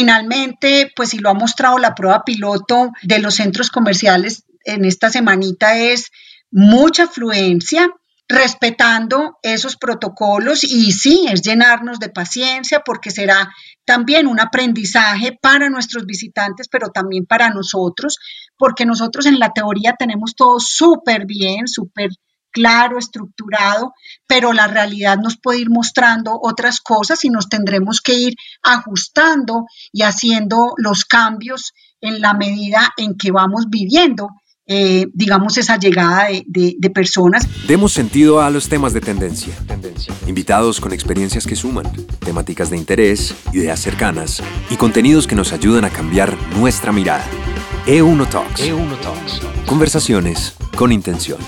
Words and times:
finalmente, 0.00 0.90
pues 0.96 1.10
si 1.10 1.18
lo 1.18 1.28
ha 1.28 1.34
mostrado 1.34 1.76
la 1.76 1.94
prueba 1.94 2.24
piloto 2.24 2.90
de 3.02 3.18
los 3.18 3.34
centros 3.34 3.68
comerciales 3.68 4.44
en 4.64 4.86
esta 4.86 5.10
semanita 5.10 5.76
es 5.76 6.10
mucha 6.50 7.02
afluencia, 7.02 7.86
respetando 8.26 9.38
esos 9.42 9.76
protocolos 9.76 10.64
y 10.64 10.92
sí, 10.92 11.26
es 11.30 11.42
llenarnos 11.42 11.98
de 11.98 12.08
paciencia 12.08 12.80
porque 12.80 13.10
será 13.10 13.52
también 13.84 14.26
un 14.26 14.40
aprendizaje 14.40 15.36
para 15.38 15.68
nuestros 15.68 16.06
visitantes, 16.06 16.68
pero 16.68 16.88
también 16.88 17.26
para 17.26 17.50
nosotros, 17.50 18.18
porque 18.56 18.86
nosotros 18.86 19.26
en 19.26 19.38
la 19.38 19.52
teoría 19.52 19.96
tenemos 19.98 20.34
todo 20.34 20.60
súper 20.60 21.26
bien, 21.26 21.68
súper 21.68 22.08
claro, 22.50 22.98
estructurado, 22.98 23.94
pero 24.26 24.52
la 24.52 24.66
realidad 24.66 25.18
nos 25.18 25.38
puede 25.38 25.60
ir 25.60 25.70
mostrando 25.70 26.38
otras 26.42 26.80
cosas 26.80 27.24
y 27.24 27.30
nos 27.30 27.48
tendremos 27.48 28.00
que 28.00 28.14
ir 28.14 28.34
ajustando 28.62 29.66
y 29.92 30.02
haciendo 30.02 30.74
los 30.76 31.04
cambios 31.04 31.72
en 32.00 32.20
la 32.20 32.34
medida 32.34 32.92
en 32.96 33.16
que 33.16 33.30
vamos 33.30 33.66
viviendo 33.68 34.28
eh, 34.72 35.08
digamos, 35.14 35.58
esa 35.58 35.78
llegada 35.78 36.28
de, 36.46 36.90
personas. 36.94 37.44
Demos 37.66 37.92
sentido 37.92 38.40
a 38.40 38.50
los 38.50 38.68
temas 38.68 38.92
de 38.92 39.00
tendencia. 39.00 39.52
Invitados 40.28 40.80
con 40.80 40.92
experiencias 40.92 41.44
que 41.44 41.56
suman, 41.56 41.90
temáticas 42.20 42.70
de 42.70 42.76
interés, 42.76 43.34
ideas 43.52 43.80
cercanas 43.80 44.40
y 44.70 44.76
contenidos 44.76 45.26
que 45.26 45.34
nos 45.34 45.52
ayudan 45.52 45.84
a 45.86 45.90
cambiar 45.90 46.36
nuestra 46.56 46.92
mirada. 46.92 47.26
E1 47.86 48.28
Talks. 48.28 48.60
E1 48.60 49.00
Talks. 49.00 49.40
Conversaciones 49.66 50.54
con 50.76 50.92
intención. 50.92 51.38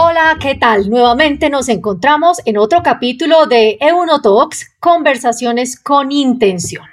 Hola, 0.00 0.36
¿qué 0.40 0.54
tal? 0.54 0.90
Nuevamente 0.90 1.50
nos 1.50 1.68
encontramos 1.68 2.40
en 2.44 2.56
otro 2.56 2.84
capítulo 2.84 3.46
de 3.46 3.80
E1 3.80 4.22
Talks, 4.22 4.76
Conversaciones 4.78 5.76
con 5.76 6.12
intención. 6.12 6.84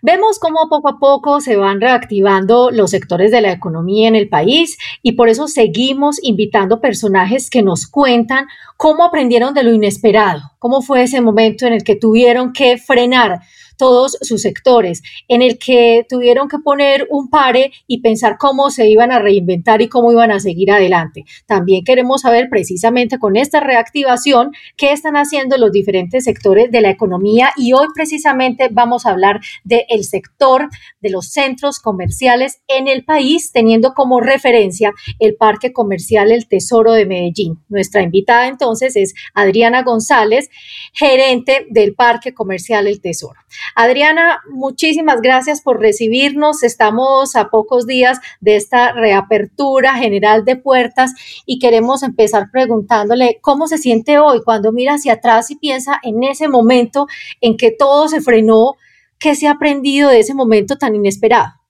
Vemos 0.00 0.38
cómo 0.38 0.66
poco 0.70 0.88
a 0.88 0.98
poco 0.98 1.42
se 1.42 1.56
van 1.56 1.82
reactivando 1.82 2.70
los 2.70 2.90
sectores 2.90 3.32
de 3.32 3.42
la 3.42 3.52
economía 3.52 4.08
en 4.08 4.16
el 4.16 4.30
país 4.30 4.78
y 5.02 5.12
por 5.12 5.28
eso 5.28 5.46
seguimos 5.46 6.16
invitando 6.22 6.80
personajes 6.80 7.50
que 7.50 7.62
nos 7.62 7.86
cuentan 7.86 8.46
cómo 8.78 9.04
aprendieron 9.04 9.52
de 9.52 9.64
lo 9.64 9.70
inesperado, 9.74 10.52
cómo 10.58 10.80
fue 10.80 11.02
ese 11.02 11.20
momento 11.20 11.66
en 11.66 11.74
el 11.74 11.84
que 11.84 11.96
tuvieron 11.96 12.54
que 12.54 12.78
frenar 12.78 13.40
todos 13.82 14.16
sus 14.20 14.42
sectores, 14.42 15.02
en 15.26 15.42
el 15.42 15.58
que 15.58 16.06
tuvieron 16.08 16.46
que 16.46 16.60
poner 16.60 17.08
un 17.10 17.28
pare 17.28 17.72
y 17.88 18.00
pensar 18.00 18.36
cómo 18.38 18.70
se 18.70 18.86
iban 18.86 19.10
a 19.10 19.18
reinventar 19.18 19.82
y 19.82 19.88
cómo 19.88 20.12
iban 20.12 20.30
a 20.30 20.38
seguir 20.38 20.70
adelante. 20.70 21.24
También 21.46 21.82
queremos 21.82 22.20
saber 22.20 22.46
precisamente 22.48 23.18
con 23.18 23.34
esta 23.36 23.58
reactivación 23.58 24.52
qué 24.76 24.92
están 24.92 25.16
haciendo 25.16 25.56
los 25.58 25.72
diferentes 25.72 26.22
sectores 26.22 26.70
de 26.70 26.80
la 26.80 26.90
economía 26.90 27.50
y 27.56 27.72
hoy 27.72 27.88
precisamente 27.92 28.68
vamos 28.70 29.04
a 29.04 29.10
hablar 29.10 29.40
del 29.64 30.04
sector 30.04 30.68
de 31.00 31.10
los 31.10 31.32
centros 31.32 31.80
comerciales 31.80 32.60
en 32.68 32.86
el 32.86 33.04
país, 33.04 33.50
teniendo 33.50 33.94
como 33.94 34.20
referencia 34.20 34.92
el 35.18 35.34
Parque 35.34 35.72
Comercial 35.72 36.30
El 36.30 36.46
Tesoro 36.46 36.92
de 36.92 37.04
Medellín. 37.04 37.58
Nuestra 37.68 38.02
invitada 38.02 38.46
entonces 38.46 38.94
es 38.94 39.12
Adriana 39.34 39.82
González, 39.82 40.50
gerente 40.92 41.66
del 41.68 41.96
Parque 41.96 42.32
Comercial 42.32 42.86
El 42.86 43.00
Tesoro. 43.00 43.40
Adriana, 43.74 44.40
muchísimas 44.50 45.20
gracias 45.20 45.62
por 45.62 45.80
recibirnos. 45.80 46.62
Estamos 46.62 47.36
a 47.36 47.48
pocos 47.48 47.86
días 47.86 48.18
de 48.40 48.56
esta 48.56 48.92
reapertura 48.92 49.94
general 49.94 50.44
de 50.44 50.56
puertas 50.56 51.12
y 51.46 51.58
queremos 51.58 52.02
empezar 52.02 52.50
preguntándole 52.50 53.38
cómo 53.40 53.66
se 53.66 53.78
siente 53.78 54.18
hoy 54.18 54.42
cuando 54.44 54.72
mira 54.72 54.94
hacia 54.94 55.14
atrás 55.14 55.50
y 55.50 55.56
piensa 55.56 55.98
en 56.02 56.22
ese 56.22 56.48
momento 56.48 57.06
en 57.40 57.56
que 57.56 57.70
todo 57.70 58.08
se 58.08 58.20
frenó, 58.20 58.74
qué 59.18 59.34
se 59.34 59.48
ha 59.48 59.52
aprendido 59.52 60.10
de 60.10 60.20
ese 60.20 60.34
momento 60.34 60.76
tan 60.76 60.94
inesperado. 60.94 61.61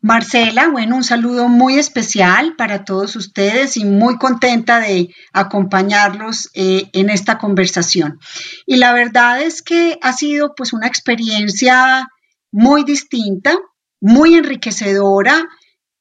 Marcela, 0.00 0.68
bueno, 0.68 0.94
un 0.94 1.02
saludo 1.02 1.48
muy 1.48 1.76
especial 1.76 2.54
para 2.56 2.84
todos 2.84 3.16
ustedes 3.16 3.76
y 3.76 3.84
muy 3.84 4.16
contenta 4.16 4.78
de 4.78 5.12
acompañarlos 5.32 6.50
eh, 6.54 6.88
en 6.92 7.10
esta 7.10 7.36
conversación. 7.38 8.20
Y 8.64 8.76
la 8.76 8.92
verdad 8.92 9.42
es 9.42 9.60
que 9.60 9.98
ha 10.00 10.12
sido 10.12 10.54
pues 10.54 10.72
una 10.72 10.86
experiencia 10.86 12.06
muy 12.52 12.84
distinta, 12.84 13.58
muy 14.00 14.36
enriquecedora, 14.36 15.48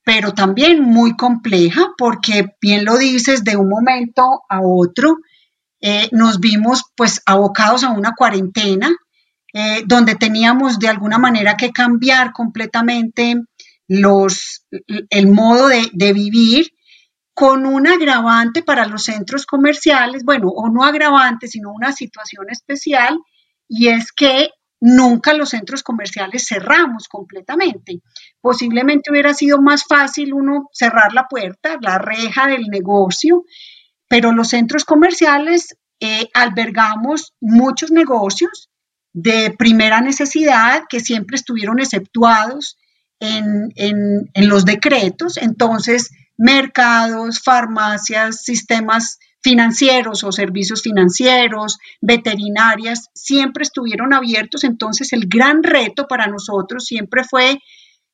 pero 0.04 0.34
también 0.34 0.84
muy 0.84 1.16
compleja 1.16 1.88
porque 1.98 2.56
bien 2.62 2.86
lo 2.86 2.98
dices, 2.98 3.44
de 3.44 3.58
un 3.58 3.68
momento 3.68 4.44
a 4.48 4.62
otro 4.62 5.18
eh, 5.82 6.08
nos 6.12 6.40
vimos 6.40 6.84
pues 6.96 7.22
abocados 7.26 7.84
a 7.84 7.90
una 7.90 8.14
cuarentena 8.16 8.92
eh, 9.54 9.84
donde 9.86 10.16
teníamos 10.16 10.78
de 10.78 10.88
alguna 10.88 11.18
manera 11.18 11.58
que 11.58 11.72
cambiar 11.72 12.32
completamente 12.32 13.36
los, 13.88 14.66
el 15.10 15.28
modo 15.28 15.68
de, 15.68 16.14
vivir 16.14 16.72
con 17.34 17.66
un 17.66 17.88
agravante 17.88 18.64
para 18.64 18.88
los 18.88 19.04
centros 19.04 19.46
comerciales, 19.46 20.24
bueno, 20.24 20.50
o 20.50 20.70
no 20.70 20.84
agravante, 20.84 21.48
sino 21.48 21.72
una 21.72 21.92
situación 21.92 22.48
especial, 22.50 23.18
y 23.68 23.90
es 23.90 24.12
que 24.12 24.50
nunca 24.80 25.34
los 25.34 25.50
centros 25.50 25.84
comerciales 25.84 26.46
cerramos 26.48 27.08
completamente. 27.08 28.02
Posiblemente 28.42 29.12
hubiera 29.12 29.34
sido 29.34 29.62
más 29.62 29.86
fácil 29.86 30.34
uno 30.34 30.70
cerrar 30.74 31.14
la 31.14 31.28
puerta, 31.28 31.78
la 31.82 31.98
reja 31.98 32.48
del 32.48 32.64
negocio, 32.64 33.44
pero 34.08 34.32
los 34.32 34.50
centros 34.50 34.86
comerciales 34.86 35.78
eh, 36.00 36.30
albergamos 36.34 37.34
muchos 37.40 37.92
negocios 37.92 38.70
de 39.14 39.56
primera 39.58 40.02
necesidad 40.02 40.84
que 40.88 41.00
siempre 41.00 41.36
estuvieron 41.36 41.80
exceptuados 41.80 42.77
en, 43.20 44.30
los 44.36 44.66
decretos, 44.66 45.38
entonces 45.38 46.12
mercados, 46.38 47.42
farmacias, 47.44 48.44
sistemas 48.44 49.18
financieros 49.42 50.24
o 50.24 50.32
servicios 50.32 50.82
financieros, 50.82 51.78
veterinarias, 52.02 53.10
siempre 53.14 53.64
estuvieron 53.64 54.14
abiertos. 54.14 54.64
Entonces 54.64 55.14
el 55.14 55.28
gran 55.28 55.64
reto 55.64 56.06
para 56.08 56.28
nosotros 56.28 56.86
siempre 56.86 57.24
fue 57.24 57.60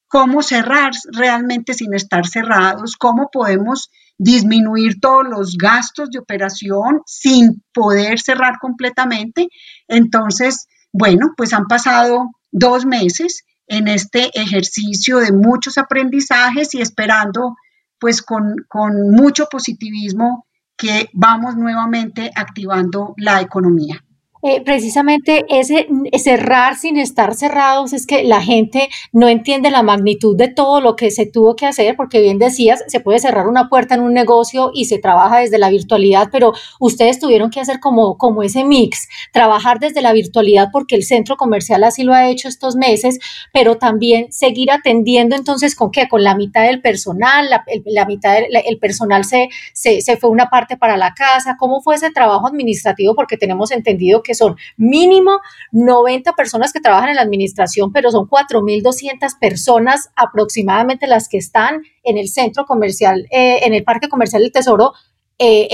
cómo 0.08 0.44
cerrar 0.44 0.92
realmente 1.12 1.74
sin 1.74 1.94
estar 1.94 2.28
cerrados, 2.28 2.96
cómo 2.98 3.30
podemos 3.32 3.90
disminuir 4.18 5.00
todos 5.00 5.24
los 5.28 5.58
gastos 5.58 6.12
de 6.12 6.20
operación 6.20 7.02
sin 7.06 7.64
poder 7.74 8.20
cerrar 8.20 8.60
completamente. 8.60 9.48
Entonces, 9.88 10.68
bueno, 10.92 11.34
pues 11.36 11.52
han 11.54 11.66
pasado 11.66 12.30
dos 12.52 12.86
meses 12.86 13.44
en 13.68 13.88
este 13.88 14.32
ejercicio 14.40 15.20
de 15.20 15.32
muchos 15.32 15.78
aprendizajes 15.78 16.74
y 16.74 16.82
esperando 16.82 17.56
pues 18.00 18.22
con, 18.22 18.56
con 18.68 19.12
mucho 19.12 19.48
positivismo 19.50 20.46
que 20.78 21.10
vamos 21.14 21.56
nuevamente 21.56 22.32
activando 22.36 23.14
la 23.18 23.40
economía. 23.42 24.04
Eh, 24.46 24.62
precisamente 24.62 25.46
ese 25.48 25.88
cerrar 26.22 26.76
sin 26.76 26.98
estar 26.98 27.34
cerrados 27.34 27.94
es 27.94 28.06
que 28.06 28.26
la 28.26 28.42
gente 28.42 28.90
no 29.14 29.30
entiende 29.30 29.72
la 29.72 29.84
magnitud 29.84 30.36
de 30.36 30.50
todo 30.50 30.82
lo 30.82 30.98
que 30.98 31.12
se 31.12 31.26
tuvo 31.26 31.56
que 31.56 31.66
hacer, 31.66 31.96
porque 31.96 32.20
bien 32.20 32.40
decías, 32.40 32.84
se 32.88 33.00
puede 33.00 33.20
cerrar 33.20 33.48
una 33.48 33.70
puerta 33.70 33.96
en 33.96 34.02
un 34.02 34.14
negocio 34.14 34.72
y 34.74 34.84
se 34.84 35.00
trabaja 35.00 35.40
desde 35.40 35.60
la 35.60 35.70
virtualidad, 35.70 36.28
pero 36.30 36.52
ustedes 36.82 37.20
tuvieron 37.20 37.52
que 37.52 37.62
hacer 37.62 37.80
como, 37.80 38.18
como 38.18 38.44
ese 38.44 38.66
mix, 38.66 39.08
trabajar 39.32 39.80
desde 39.80 40.02
la 40.02 40.12
virtualidad 40.12 40.68
porque 40.74 40.96
el 40.96 41.04
centro 41.04 41.38
comercial 41.38 41.82
así 41.86 42.04
lo 42.04 42.14
ha 42.14 42.28
hecho 42.28 42.50
estos 42.50 42.76
meses, 42.76 43.20
pero 43.54 43.78
también 43.78 44.30
seguir 44.34 44.72
atendiendo 44.72 45.38
entonces 45.38 45.74
con 45.74 45.90
qué, 45.90 46.10
con 46.10 46.22
la 46.22 46.36
mitad 46.36 46.64
del 46.64 46.82
personal, 46.82 47.50
la, 47.50 48.06
mitad 48.06 48.34
del 48.34 48.78
personal 48.78 49.24
se, 49.24 49.48
se, 49.72 50.02
se 50.02 50.18
fue 50.18 50.30
una 50.30 50.50
parte 50.50 50.76
para 50.76 50.98
la 50.98 51.14
casa, 51.14 51.56
¿cómo 51.58 51.82
fue 51.82 51.96
ese 51.96 52.12
trabajo 52.12 52.46
administrativo? 52.46 53.16
Porque 53.16 53.38
tenemos 53.38 53.72
entendido 53.72 54.22
que 54.22 54.33
son 54.36 54.56
mínimo 54.78 55.40
90 55.72 56.34
personas 56.34 56.74
que 56.74 56.80
trabajan 56.80 57.10
en 57.10 57.16
la 57.16 57.22
administración, 57.22 57.92
pero 57.92 58.12
son 58.12 58.28
4.200 58.28 59.38
personas 59.40 60.10
aproximadamente 60.16 61.08
las 61.08 61.28
que 61.28 61.38
están 61.38 61.82
en 62.04 62.18
el 62.18 62.28
centro 62.28 62.66
comercial, 62.66 63.28
eh, 63.32 63.60
en 63.64 63.74
el 63.74 63.84
Parque 63.84 64.10
Comercial 64.10 64.42
del 64.42 64.52
Tesoro, 64.52 64.94
eh, 65.40 65.68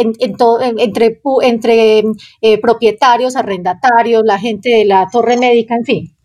entre, 0.79 1.21
eh, 2.41 2.61
propietarios, 2.61 3.35
arrendatarios, 3.35 4.23
la 4.25 4.39
gente 4.39 4.69
de 4.69 4.85
la 4.85 5.07
torre 5.11 5.38
médica, 5.38 5.75
en 5.75 5.85
fin. 5.85 6.15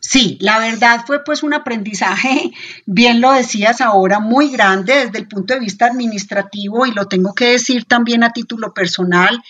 Sí, 0.00 0.38
la 0.40 0.58
verdad 0.58 1.04
fue 1.06 1.22
pues 1.24 1.42
un 1.42 1.54
aprendizaje, 1.54 2.52
bien 2.86 3.20
lo 3.20 3.32
decías 3.32 3.80
ahora, 3.80 4.20
muy 4.20 4.50
grande 4.50 5.06
desde 5.06 5.18
el 5.18 5.28
punto 5.28 5.54
de 5.54 5.60
vista 5.60 5.86
administrativo 5.86 6.86
y 6.86 6.92
lo 6.92 7.06
tengo 7.06 7.34
que 7.34 7.52
decir 7.52 7.84
también 7.84 8.24
a 8.24 8.32
título 8.32 8.72
personal. 8.72 9.42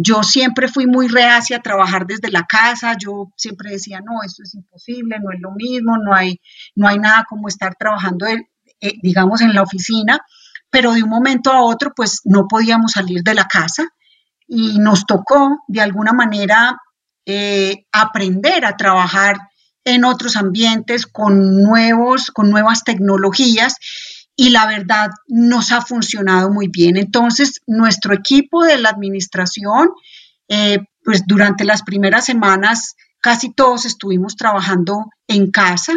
Yo 0.00 0.22
siempre 0.22 0.68
fui 0.68 0.86
muy 0.86 1.08
reacia 1.08 1.56
a 1.56 1.62
trabajar 1.62 2.06
desde 2.06 2.30
la 2.30 2.44
casa, 2.44 2.96
yo 2.96 3.32
siempre 3.36 3.72
decía, 3.72 4.00
no, 4.00 4.22
esto 4.24 4.44
es 4.44 4.54
imposible, 4.54 5.18
no 5.20 5.32
es 5.32 5.40
lo 5.40 5.50
mismo, 5.50 5.98
no 5.98 6.14
hay, 6.14 6.40
no 6.76 6.86
hay 6.86 7.00
nada 7.00 7.24
como 7.28 7.48
estar 7.48 7.74
trabajando, 7.74 8.26
eh, 8.28 8.38
digamos, 9.02 9.40
en 9.40 9.54
la 9.54 9.62
oficina, 9.62 10.20
pero 10.70 10.92
de 10.92 11.02
un 11.02 11.08
momento 11.08 11.50
a 11.50 11.62
otro, 11.62 11.92
pues 11.96 12.20
no 12.24 12.46
podíamos 12.46 12.92
salir 12.92 13.24
de 13.24 13.34
la 13.34 13.46
casa 13.46 13.88
y 14.46 14.78
nos 14.78 15.04
tocó 15.04 15.64
de 15.66 15.80
alguna 15.80 16.12
manera 16.12 16.76
eh, 17.26 17.86
aprender 17.90 18.64
a 18.64 18.76
trabajar 18.76 19.36
en 19.84 20.04
otros 20.04 20.36
ambientes 20.36 21.06
con, 21.06 21.64
nuevos, 21.64 22.30
con 22.30 22.50
nuevas 22.50 22.84
tecnologías 22.84 23.74
y 24.40 24.50
la 24.50 24.66
verdad 24.66 25.10
nos 25.26 25.72
ha 25.72 25.82
funcionado 25.82 26.48
muy 26.48 26.68
bien. 26.68 26.96
Entonces, 26.96 27.60
nuestro 27.66 28.14
equipo 28.14 28.62
de 28.62 28.78
la 28.78 28.90
administración, 28.90 29.90
eh, 30.46 30.78
pues 31.04 31.24
durante 31.26 31.64
las 31.64 31.82
primeras 31.82 32.26
semanas 32.26 32.94
casi 33.20 33.52
todos 33.52 33.84
estuvimos 33.84 34.36
trabajando 34.36 35.06
en 35.26 35.50
casa, 35.50 35.92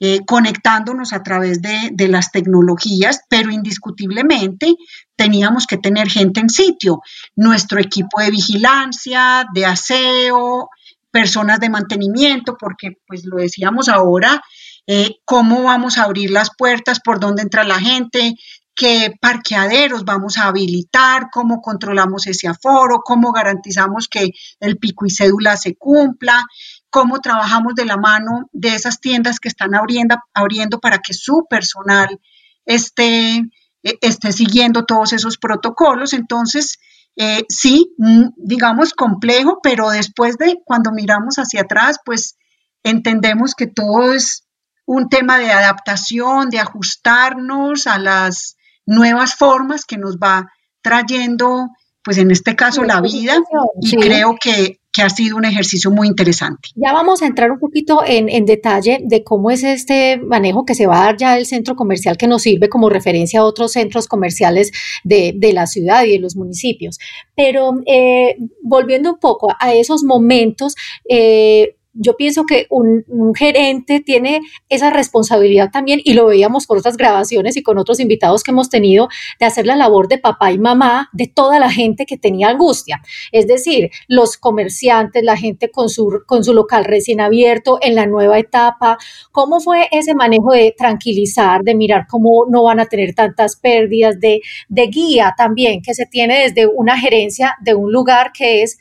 eh, 0.00 0.20
conectándonos 0.26 1.12
a 1.12 1.22
través 1.22 1.60
de, 1.60 1.90
de, 1.92 2.08
las 2.08 2.32
tecnologías, 2.32 3.20
pero 3.28 3.50
indiscutiblemente 3.50 4.74
teníamos 5.14 5.66
que 5.66 5.76
tener 5.76 6.08
gente 6.08 6.40
en 6.40 6.48
sitio, 6.48 7.02
nuestro 7.36 7.78
equipo 7.78 8.22
de 8.22 8.30
vigilancia, 8.30 9.44
de 9.52 9.66
aseo, 9.66 10.70
personas 11.10 11.60
de 11.60 11.68
mantenimiento, 11.68 12.56
porque 12.58 12.96
pues 13.06 13.26
lo 13.26 13.36
decíamos 13.36 13.90
ahora, 13.90 14.42
eh, 14.86 15.16
cómo 15.24 15.62
vamos 15.62 15.98
a 15.98 16.04
abrir 16.04 16.30
las 16.30 16.50
puertas, 16.56 17.00
por 17.00 17.20
dónde 17.20 17.42
entra 17.42 17.64
la 17.64 17.78
gente, 17.78 18.34
qué 18.74 19.14
parqueaderos 19.20 20.04
vamos 20.04 20.38
a 20.38 20.46
habilitar, 20.46 21.28
cómo 21.30 21.60
controlamos 21.60 22.26
ese 22.26 22.48
aforo, 22.48 23.00
cómo 23.04 23.32
garantizamos 23.32 24.08
que 24.08 24.30
el 24.60 24.78
pico 24.78 25.06
y 25.06 25.10
cédula 25.10 25.56
se 25.56 25.76
cumpla, 25.76 26.42
cómo 26.90 27.20
trabajamos 27.20 27.74
de 27.74 27.84
la 27.84 27.96
mano 27.96 28.48
de 28.52 28.74
esas 28.74 29.00
tiendas 29.00 29.40
que 29.40 29.48
están 29.48 29.74
abriendo, 29.74 30.16
abriendo 30.34 30.80
para 30.80 30.98
que 30.98 31.14
su 31.14 31.46
personal 31.48 32.20
esté, 32.64 33.36
e, 33.82 33.98
esté 34.00 34.32
siguiendo 34.32 34.84
todos 34.84 35.12
esos 35.12 35.38
protocolos. 35.38 36.12
Entonces, 36.12 36.78
eh, 37.16 37.44
sí, 37.48 37.94
mm, 37.98 38.28
digamos 38.36 38.94
complejo, 38.94 39.60
pero 39.62 39.90
después 39.90 40.38
de 40.38 40.60
cuando 40.64 40.92
miramos 40.92 41.36
hacia 41.36 41.62
atrás, 41.62 41.98
pues 42.04 42.36
entendemos 42.82 43.54
que 43.54 43.66
todo 43.66 44.12
es 44.12 44.44
un 44.84 45.08
tema 45.08 45.38
de 45.38 45.52
adaptación, 45.52 46.50
de 46.50 46.58
ajustarnos 46.58 47.86
a 47.86 47.98
las 47.98 48.56
nuevas 48.86 49.34
formas 49.34 49.84
que 49.84 49.98
nos 49.98 50.16
va 50.16 50.50
trayendo, 50.80 51.68
pues 52.02 52.18
en 52.18 52.30
este 52.30 52.56
caso 52.56 52.82
la 52.84 53.00
vida, 53.00 53.36
y 53.80 53.96
creo 53.96 54.36
que 54.40 54.80
que 54.92 55.02
ha 55.02 55.08
sido 55.08 55.36
un 55.36 55.44
ejercicio 55.46 55.90
muy 55.90 56.06
interesante. 56.06 56.68
Ya 56.74 56.92
vamos 56.92 57.22
a 57.22 57.26
entrar 57.26 57.50
un 57.50 57.58
poquito 57.58 58.02
en, 58.06 58.44
detalle 58.44 59.00
de 59.02 59.24
cómo 59.24 59.50
es 59.50 59.62
este 59.62 60.18
manejo 60.18 60.66
que 60.66 60.74
se 60.74 60.86
va 60.86 61.00
a 61.00 61.04
dar 61.06 61.16
ya 61.16 61.34
del 61.34 61.46
centro 61.46 61.74
comercial 61.76 62.18
que 62.18 62.26
nos 62.26 62.42
sirve 62.42 62.68
como 62.68 62.90
referencia 62.90 63.40
a 63.40 63.44
otros 63.44 63.72
centros 63.72 64.06
comerciales 64.06 64.70
de, 65.02 65.34
la 65.54 65.66
ciudad 65.66 66.04
y 66.04 66.12
de 66.12 66.18
los 66.18 66.36
municipios. 66.36 66.98
Pero 67.34 67.72
eh, 67.86 68.36
volviendo 68.62 69.12
un 69.12 69.18
poco 69.18 69.54
a 69.58 69.72
esos 69.72 70.04
momentos, 70.04 70.74
eh, 71.08 71.76
yo 71.94 72.16
pienso 72.16 72.44
que 72.44 72.66
un, 72.70 73.04
gerente 73.34 74.00
tiene 74.00 74.40
esa 74.68 74.90
responsabilidad 74.90 75.70
también, 75.72 76.00
y 76.04 76.14
lo 76.14 76.26
veíamos 76.26 76.66
por 76.66 76.78
otras 76.78 76.96
grabaciones 76.96 77.56
y 77.56 77.62
con 77.62 77.78
otros 77.78 78.00
invitados 78.00 78.42
que 78.42 78.50
hemos 78.50 78.68
tenido, 78.68 79.08
de 79.38 79.46
hacer 79.46 79.66
la 79.66 79.76
labor 79.76 80.08
de 80.08 80.18
papá 80.18 80.52
y 80.52 80.58
mamá 80.58 81.08
de 81.12 81.26
toda 81.26 81.58
la 81.58 81.70
gente 81.70 82.06
que 82.06 82.16
tenía 82.16 82.48
angustia. 82.48 83.02
Es 83.30 83.46
decir, 83.46 83.90
los 84.08 84.36
comerciantes, 84.36 85.22
la 85.22 85.36
gente 85.36 85.70
con 85.70 85.88
su, 85.88 86.22
con 86.26 86.44
su 86.44 86.52
local 86.52 86.84
recién 86.84 87.20
abierto 87.20 87.78
en 87.80 87.94
la 87.94 88.06
nueva 88.06 88.38
etapa. 88.38 88.98
¿Cómo 89.30 89.60
fue 89.60 89.88
ese 89.90 90.14
manejo 90.14 90.52
de 90.52 90.74
tranquilizar, 90.76 91.62
de 91.62 91.74
mirar 91.74 92.06
cómo 92.08 92.46
no 92.48 92.64
van 92.64 92.80
a 92.80 92.86
tener 92.86 93.14
tantas 93.14 93.56
pérdidas, 93.56 94.18
de, 94.20 94.40
de 94.68 94.86
guía 94.86 95.34
también 95.36 95.82
que 95.82 95.94
se 95.94 96.06
tiene 96.06 96.42
desde 96.42 96.66
una 96.66 96.98
gerencia 96.98 97.56
de 97.60 97.74
un 97.74 97.92
lugar 97.92 98.32
que 98.32 98.62
es 98.62 98.78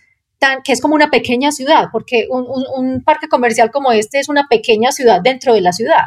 que 0.63 0.71
es 0.71 0.81
como 0.81 0.95
una 0.95 1.09
pequeña 1.09 1.51
ciudad, 1.51 1.89
porque 1.91 2.27
un, 2.29 3.03
parque 3.03 3.27
comercial 3.27 3.71
como 3.71 3.91
este 3.91 4.19
es 4.19 4.29
una 4.29 4.47
pequeña 4.49 4.91
ciudad 4.91 5.21
dentro 5.21 5.53
de 5.53 5.61
la 5.61 5.73
ciudad. 5.73 6.03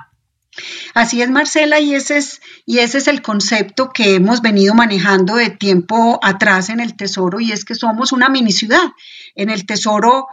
Así 0.94 1.20
es, 1.20 1.30
Marcela, 1.30 1.80
y 1.80 1.94
ese 1.94 2.18
es, 2.18 2.40
y 2.64 2.78
ese 2.78 2.98
es 2.98 3.08
el 3.08 3.22
concepto 3.22 3.90
que 3.90 4.14
hemos 4.14 4.40
venido 4.40 4.74
manejando 4.74 5.34
de 5.34 5.50
tiempo 5.50 6.20
atrás 6.22 6.68
en 6.68 6.80
el 6.80 6.96
Tesoro, 6.96 7.40
y 7.40 7.52
es 7.52 7.64
que 7.64 7.74
somos 7.74 8.12
una 8.12 8.28
mini 8.28 8.52
ciudad. 8.52 8.92
En 9.34 9.50
el 9.50 9.66
Tesoro 9.66 10.26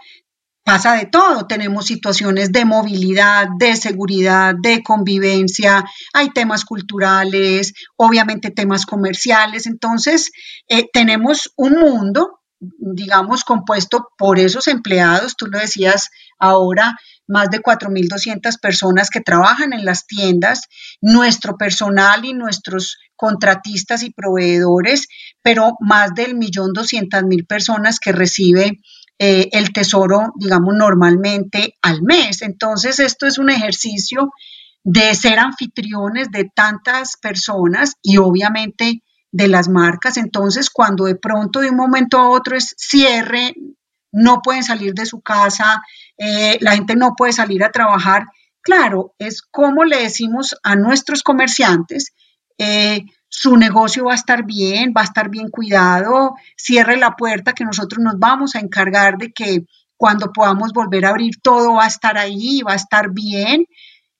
pasa 0.63 0.93
de 0.93 1.05
todo. 1.05 1.47
Tenemos 1.47 1.87
situaciones 1.87 2.51
de 2.51 2.65
movilidad, 2.65 3.47
de 3.57 3.75
seguridad, 3.75 4.53
de 4.61 4.83
convivencia, 4.83 5.83
hay 6.13 6.29
temas 6.29 6.65
culturales, 6.65 7.73
obviamente 7.95 8.51
temas 8.51 8.85
comerciales. 8.85 9.65
Entonces, 9.65 10.31
eh, 10.67 10.87
tenemos 10.93 11.51
un 11.55 11.79
mundo 11.79 12.40
digamos, 12.61 13.43
compuesto 13.43 14.09
por 14.17 14.37
esos 14.37 14.67
empleados, 14.67 15.35
tú 15.35 15.47
lo 15.47 15.57
decías 15.57 16.09
ahora, 16.37 16.95
más 17.27 17.49
de 17.49 17.59
4.200 17.59 18.59
personas 18.59 19.09
que 19.09 19.21
trabajan 19.21 19.73
en 19.73 19.83
las 19.83 20.05
tiendas, 20.05 20.61
nuestro 21.01 21.57
personal 21.57 22.23
y 22.23 22.33
nuestros 22.33 22.97
contratistas 23.15 24.03
y 24.03 24.11
proveedores, 24.11 25.07
pero 25.41 25.73
más 25.79 26.13
del 26.13 26.35
millón 26.35 26.73
doscientas 26.73 27.23
mil 27.23 27.45
personas 27.45 27.99
que 27.99 28.11
recibe 28.11 28.79
eh, 29.17 29.49
el 29.53 29.71
tesoro, 29.71 30.33
digamos, 30.35 30.75
normalmente 30.75 31.75
al 31.81 32.01
mes. 32.03 32.41
Entonces, 32.41 32.99
esto 32.99 33.25
es 33.25 33.37
un 33.37 33.49
ejercicio 33.49 34.31
de 34.83 35.13
ser 35.15 35.39
anfitriones 35.39 36.31
de 36.31 36.49
tantas 36.53 37.17
personas 37.17 37.93
y 38.01 38.17
obviamente 38.17 39.03
de 39.31 39.47
las 39.47 39.69
marcas. 39.69 40.17
Entonces, 40.17 40.69
cuando 40.69 41.05
de 41.05 41.15
pronto 41.15 41.59
de 41.59 41.69
un 41.69 41.77
momento 41.77 42.17
a 42.19 42.29
otro 42.29 42.55
es 42.55 42.73
cierre, 42.77 43.55
no 44.11 44.41
pueden 44.41 44.63
salir 44.63 44.93
de 44.93 45.05
su 45.05 45.21
casa, 45.21 45.81
eh, 46.17 46.57
la 46.61 46.73
gente 46.73 46.95
no 46.95 47.13
puede 47.15 47.33
salir 47.33 47.63
a 47.63 47.71
trabajar, 47.71 48.25
claro, 48.61 49.15
es 49.17 49.41
como 49.41 49.85
le 49.85 50.01
decimos 50.01 50.55
a 50.63 50.75
nuestros 50.75 51.23
comerciantes, 51.23 52.13
eh, 52.57 53.05
su 53.29 53.55
negocio 53.55 54.05
va 54.05 54.11
a 54.11 54.15
estar 54.15 54.45
bien, 54.45 54.93
va 54.95 55.01
a 55.01 55.05
estar 55.05 55.29
bien 55.29 55.49
cuidado, 55.49 56.35
cierre 56.57 56.97
la 56.97 57.15
puerta 57.15 57.53
que 57.53 57.63
nosotros 57.63 58.03
nos 58.03 58.19
vamos 58.19 58.55
a 58.55 58.59
encargar 58.59 59.17
de 59.17 59.31
que 59.31 59.65
cuando 59.95 60.33
podamos 60.33 60.73
volver 60.73 61.05
a 61.05 61.09
abrir 61.09 61.39
todo 61.41 61.75
va 61.75 61.85
a 61.85 61.87
estar 61.87 62.17
ahí, 62.17 62.61
va 62.61 62.73
a 62.73 62.75
estar 62.75 63.11
bien. 63.11 63.65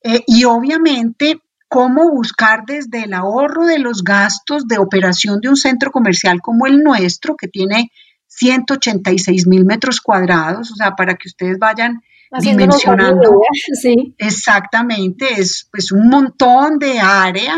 Eh, 0.04 0.24
y 0.28 0.46
obviamente 0.46 1.42
cómo 1.72 2.12
buscar 2.12 2.66
desde 2.66 3.06
el 3.06 3.14
ahorro 3.14 3.66
de 3.66 3.80
los 3.80 4.04
gastos 4.04 4.68
de 4.68 4.78
operación 4.78 5.40
de 5.40 5.48
un 5.48 5.56
centro 5.56 5.90
comercial 5.90 6.42
como 6.42 6.68
el 6.68 6.84
nuestro, 6.84 7.38
que 7.38 7.48
tiene 7.48 7.94
186 8.28 9.48
mil 9.48 9.64
metros 9.64 10.02
cuadrados, 10.02 10.70
o 10.70 10.76
sea, 10.76 10.98
para 10.98 11.16
que 11.16 11.30
ustedes 11.30 11.58
vayan 11.60 12.02
dimensionando. 12.42 13.40
Sí. 13.82 14.14
Exactamente, 14.18 15.40
es 15.40 15.70
pues 15.72 15.94
un 15.94 16.10
montón 16.10 16.78
de 16.78 17.00
área. 17.00 17.56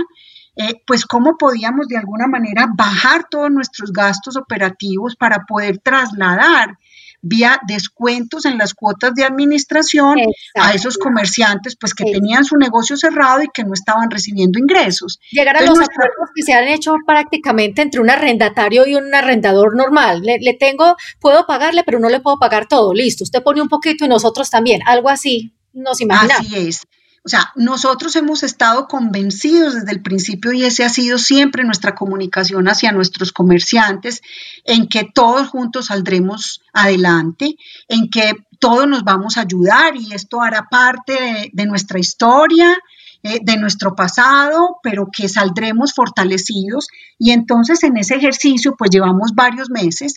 Eh, 0.55 0.83
pues 0.85 1.07
cómo 1.07 1.35
podíamos 1.35 1.87
de 1.87 1.97
alguna 1.97 2.27
manera 2.27 2.67
bajar 2.71 3.25
todos 3.31 3.49
nuestros 3.49 3.91
gastos 3.91 4.37
operativos 4.37 5.15
para 5.15 5.45
poder 5.47 5.79
trasladar 5.79 6.77
vía 7.23 7.59
descuentos 7.65 8.45
en 8.45 8.57
las 8.57 8.73
cuotas 8.73 9.15
de 9.15 9.23
administración 9.23 10.19
a 10.55 10.73
esos 10.73 10.97
comerciantes 10.97 11.75
pues 11.79 11.95
que 11.95 12.03
tenían 12.03 12.43
su 12.43 12.57
negocio 12.57 12.97
cerrado 12.97 13.41
y 13.41 13.47
que 13.51 13.63
no 13.63 13.73
estaban 13.73 14.11
recibiendo 14.11 14.59
ingresos. 14.59 15.19
Llegar 15.31 15.57
a 15.57 15.61
los 15.61 15.79
acuerdos 15.79 16.29
que 16.35 16.43
se 16.43 16.53
han 16.53 16.67
hecho 16.67 16.95
prácticamente 17.07 17.81
entre 17.81 18.01
un 18.01 18.09
arrendatario 18.09 18.85
y 18.85 18.95
un 18.95 19.15
arrendador 19.15 19.75
normal. 19.75 20.21
Le, 20.21 20.37
le, 20.39 20.53
tengo, 20.53 20.95
puedo 21.19 21.47
pagarle, 21.47 21.83
pero 21.83 21.99
no 21.99 22.09
le 22.09 22.19
puedo 22.19 22.37
pagar 22.37 22.67
todo. 22.67 22.93
Listo, 22.93 23.23
usted 23.23 23.41
pone 23.41 23.61
un 23.61 23.69
poquito 23.69 24.05
y 24.05 24.09
nosotros 24.09 24.49
también. 24.49 24.81
Algo 24.85 25.09
así 25.09 25.53
nos 25.71 26.01
imaginamos. 26.01 26.45
Así 26.45 26.67
es. 26.67 26.81
O 27.25 27.29
sea, 27.29 27.53
nosotros 27.55 28.17
hemos 28.17 28.43
estado 28.43 28.89
convencidos 28.89 29.75
desde 29.75 29.91
el 29.93 30.01
principio 30.01 30.51
y 30.51 30.65
ese 30.65 30.83
ha 30.83 30.89
sido 30.89 31.17
siempre 31.17 31.63
nuestra 31.63 31.95
comunicación 31.95 32.67
hacia 32.67 32.91
nuestros 32.91 33.31
comerciantes, 33.31 34.21
en 34.65 34.89
que 34.89 35.05
todos 35.05 35.47
juntos 35.47 35.85
saldremos 35.85 36.61
adelante, 36.73 37.55
en 37.87 38.09
que 38.09 38.33
todos 38.59 38.87
nos 38.87 39.05
vamos 39.05 39.37
a 39.37 39.41
ayudar 39.41 39.95
y 39.95 40.13
esto 40.13 40.41
hará 40.41 40.67
parte 40.69 41.49
de, 41.53 41.65
nuestra 41.65 41.97
historia, 41.97 42.77
eh, 43.23 43.39
de 43.41 43.55
nuestro 43.55 43.95
pasado, 43.95 44.79
pero 44.83 45.07
que 45.09 45.29
saldremos 45.29 45.93
fortalecidos. 45.93 46.89
Y 47.17 47.31
entonces 47.31 47.83
en 47.83 47.95
ese 47.95 48.15
ejercicio, 48.15 48.75
pues 48.77 48.91
llevamos 48.91 49.31
varios 49.33 49.69
meses 49.69 50.15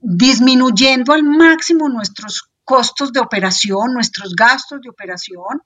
disminuyendo 0.00 1.12
al 1.12 1.24
máximo 1.24 1.90
nuestros 1.90 2.48
costos 2.64 3.12
de 3.12 3.20
operación, 3.20 3.92
nuestros 3.92 4.34
gastos 4.34 4.80
de 4.80 4.88
operación 4.88 5.60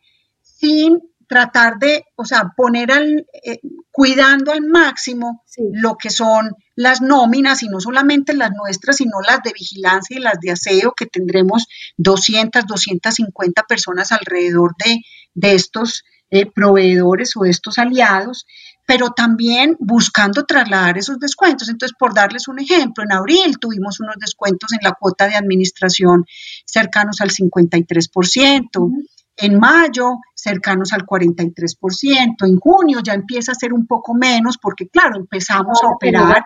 sin 0.58 1.00
tratar 1.28 1.78
de, 1.78 2.04
o 2.14 2.25
sea, 2.25 2.52
poner 2.56 2.92
al, 2.92 3.26
eh, 3.44 3.58
cuidando 3.90 4.52
al 4.52 4.62
máximo 4.62 5.42
lo 5.72 5.96
que 5.96 6.10
son 6.10 6.52
las 6.76 7.00
nóminas, 7.00 7.62
y 7.62 7.68
no 7.68 7.80
solamente 7.80 8.34
las 8.34 8.52
nuestras, 8.52 8.96
sino 8.96 9.20
las 9.26 9.40
de 9.42 9.52
vigilancia 9.52 10.16
y 10.16 10.20
las 10.20 10.38
de 10.40 10.52
aseo, 10.52 10.92
que 10.96 11.06
tendremos 11.06 11.66
200, 11.96 12.66
250 12.66 13.62
personas 13.64 14.12
alrededor 14.12 14.75
de, 14.84 15.00
de 15.34 15.54
estos 15.54 16.04
eh, 16.30 16.46
proveedores 16.46 17.36
o 17.36 17.44
estos 17.44 17.78
aliados, 17.78 18.46
pero 18.86 19.10
también 19.10 19.76
buscando 19.80 20.44
trasladar 20.44 20.96
esos 20.96 21.18
descuentos. 21.18 21.68
Entonces, 21.68 21.96
por 21.98 22.14
darles 22.14 22.46
un 22.46 22.60
ejemplo, 22.60 23.02
en 23.02 23.12
abril 23.12 23.58
tuvimos 23.58 23.98
unos 24.00 24.16
descuentos 24.20 24.72
en 24.72 24.78
la 24.82 24.92
cuota 24.92 25.26
de 25.26 25.34
administración 25.34 26.25
cercanos 26.64 27.20
al 27.20 27.30
53%. 27.30 29.06
En 29.37 29.59
mayo, 29.59 30.19
cercanos 30.35 30.93
al 30.93 31.05
43%. 31.05 32.47
En 32.47 32.57
junio 32.57 33.00
ya 33.02 33.12
empieza 33.12 33.52
a 33.52 33.57
ser 33.57 33.73
un 33.73 33.87
poco 33.87 34.14
menos 34.14 34.57
porque, 34.59 34.88
claro, 34.88 35.16
empezamos 35.16 35.83
a 35.83 35.88
operar. 35.88 36.45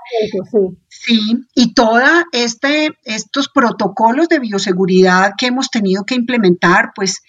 Sí, 0.89 1.47
y 1.55 1.75
todos 1.75 2.03
este, 2.33 2.91
estos 3.05 3.49
protocolos 3.49 4.29
de 4.29 4.41
bioseguridad 4.41 5.33
que 5.39 5.47
hemos 5.47 5.71
tenido 5.71 6.05
que 6.05 6.15
implementar, 6.15 6.93
pues 6.95 7.23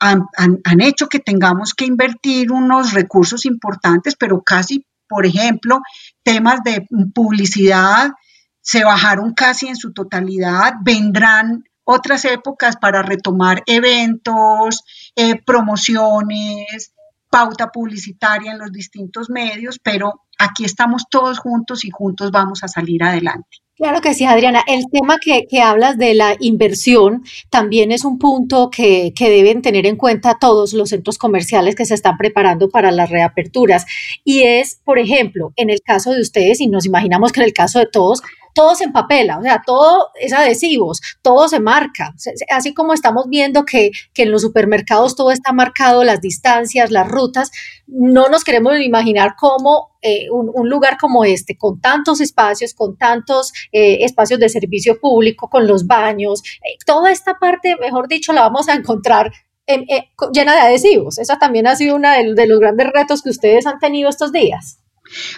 han, 0.00 0.26
han, 0.36 0.80
hecho 0.80 1.08
que 1.08 1.18
tengamos 1.18 1.72
que 1.72 1.86
invertir 1.86 2.52
unos 2.52 2.92
recursos 2.92 3.46
importantes, 3.46 4.16
pero 4.16 4.42
casi, 4.42 4.86
por 5.08 5.24
ejemplo, 5.24 5.80
temas 6.22 6.60
de 6.64 6.86
publicidad 7.14 8.10
se 8.60 8.84
bajaron 8.84 9.34
casi 9.34 9.68
en 9.68 9.76
su 9.76 9.92
totalidad, 9.92 10.74
vendrán 10.82 11.64
otras 11.84 12.24
épocas 12.24 12.76
para 12.76 13.02
retomar 13.02 13.62
eventos, 13.66 14.84
eh, 15.16 15.40
promociones, 15.44 16.94
pauta 17.30 17.70
publicitaria 17.70 18.52
en 18.52 18.58
los 18.58 18.72
distintos 18.72 19.28
medios, 19.28 19.78
pero 19.82 20.22
aquí 20.38 20.64
estamos 20.64 21.04
todos 21.10 21.38
juntos 21.38 21.84
y 21.84 21.90
juntos 21.90 22.30
vamos 22.30 22.62
a 22.62 22.68
salir 22.68 23.02
adelante. 23.02 23.58
Claro 23.76 24.00
que 24.00 24.14
sí, 24.14 24.24
Adriana. 24.24 24.62
El 24.68 24.84
tema 24.88 25.18
que, 25.18 25.48
hablas 25.60 25.98
de 25.98 26.14
la 26.14 26.36
inversión 26.38 27.24
también 27.50 27.90
es 27.90 28.04
un 28.04 28.20
punto 28.20 28.70
que, 28.70 29.12
que, 29.16 29.28
deben 29.28 29.62
tener 29.62 29.84
en 29.86 29.96
cuenta 29.96 30.38
todos 30.40 30.74
los 30.74 30.90
centros 30.90 31.18
comerciales 31.18 31.74
que 31.74 31.84
se 31.84 31.94
están 31.94 32.16
preparando 32.16 32.68
para 32.68 32.92
las 32.92 33.10
reaperturas. 33.10 33.84
Y 34.22 34.42
es, 34.42 34.80
por 34.84 35.00
ejemplo, 35.00 35.52
en 35.56 35.70
el 35.70 35.80
caso 35.80 36.12
de 36.12 36.20
ustedes, 36.20 36.60
y 36.60 36.68
nos 36.68 36.86
imaginamos 36.86 37.32
que 37.32 37.40
en 37.40 37.46
el 37.46 37.52
caso 37.52 37.80
de 37.80 37.86
todos, 37.86 38.22
todo 38.54 38.74
se 38.74 38.84
empapela, 38.84 39.38
o 39.38 39.42
sea, 39.42 39.62
todo 39.66 40.10
es 40.14 40.32
adhesivos, 40.32 41.00
todo 41.22 41.48
se 41.48 41.60
marca, 41.60 42.14
así 42.50 42.72
como 42.72 42.94
estamos 42.94 43.26
viendo 43.28 43.64
que, 43.64 43.90
en 44.16 44.30
los 44.30 44.42
supermercados 44.42 45.16
todo 45.16 45.32
está 45.32 45.52
marcado, 45.52 46.04
las 46.04 46.20
distancias, 46.20 46.90
las 46.90 47.06
rutas, 47.08 47.50
no 47.86 48.28
nos 48.28 48.44
queremos 48.44 48.80
imaginar 48.80 49.34
cómo 49.38 49.90
eh, 50.00 50.30
un, 50.30 50.70
lugar 50.70 50.96
como 50.98 51.24
este, 51.24 51.58
con 51.58 51.80
tantos 51.80 52.20
espacios, 52.20 52.72
con 52.74 52.96
tantos 52.96 53.52
eh, 53.72 54.04
espacios 54.04 54.40
de 54.40 54.48
servicio 54.48 54.98
público, 55.00 55.50
con 55.50 55.66
los 55.66 55.86
baños, 55.86 56.42
eh, 56.62 56.78
toda 56.86 57.10
esta 57.10 57.38
parte, 57.38 57.76
mejor 57.80 58.08
dicho, 58.08 58.32
la 58.32 58.42
vamos 58.42 58.68
a 58.68 58.74
encontrar 58.74 59.32
llena 59.66 60.54
de 60.54 60.60
adhesivos. 60.60 61.18
Esa 61.18 61.38
también 61.38 61.66
ha 61.66 61.74
sido 61.74 61.96
uno 61.96 62.10
de 62.10 62.46
los 62.46 62.60
grandes 62.60 62.86
retos 62.92 63.22
que 63.22 63.30
ustedes 63.30 63.66
han 63.66 63.78
tenido 63.78 64.10
estos 64.10 64.30
días. 64.30 64.83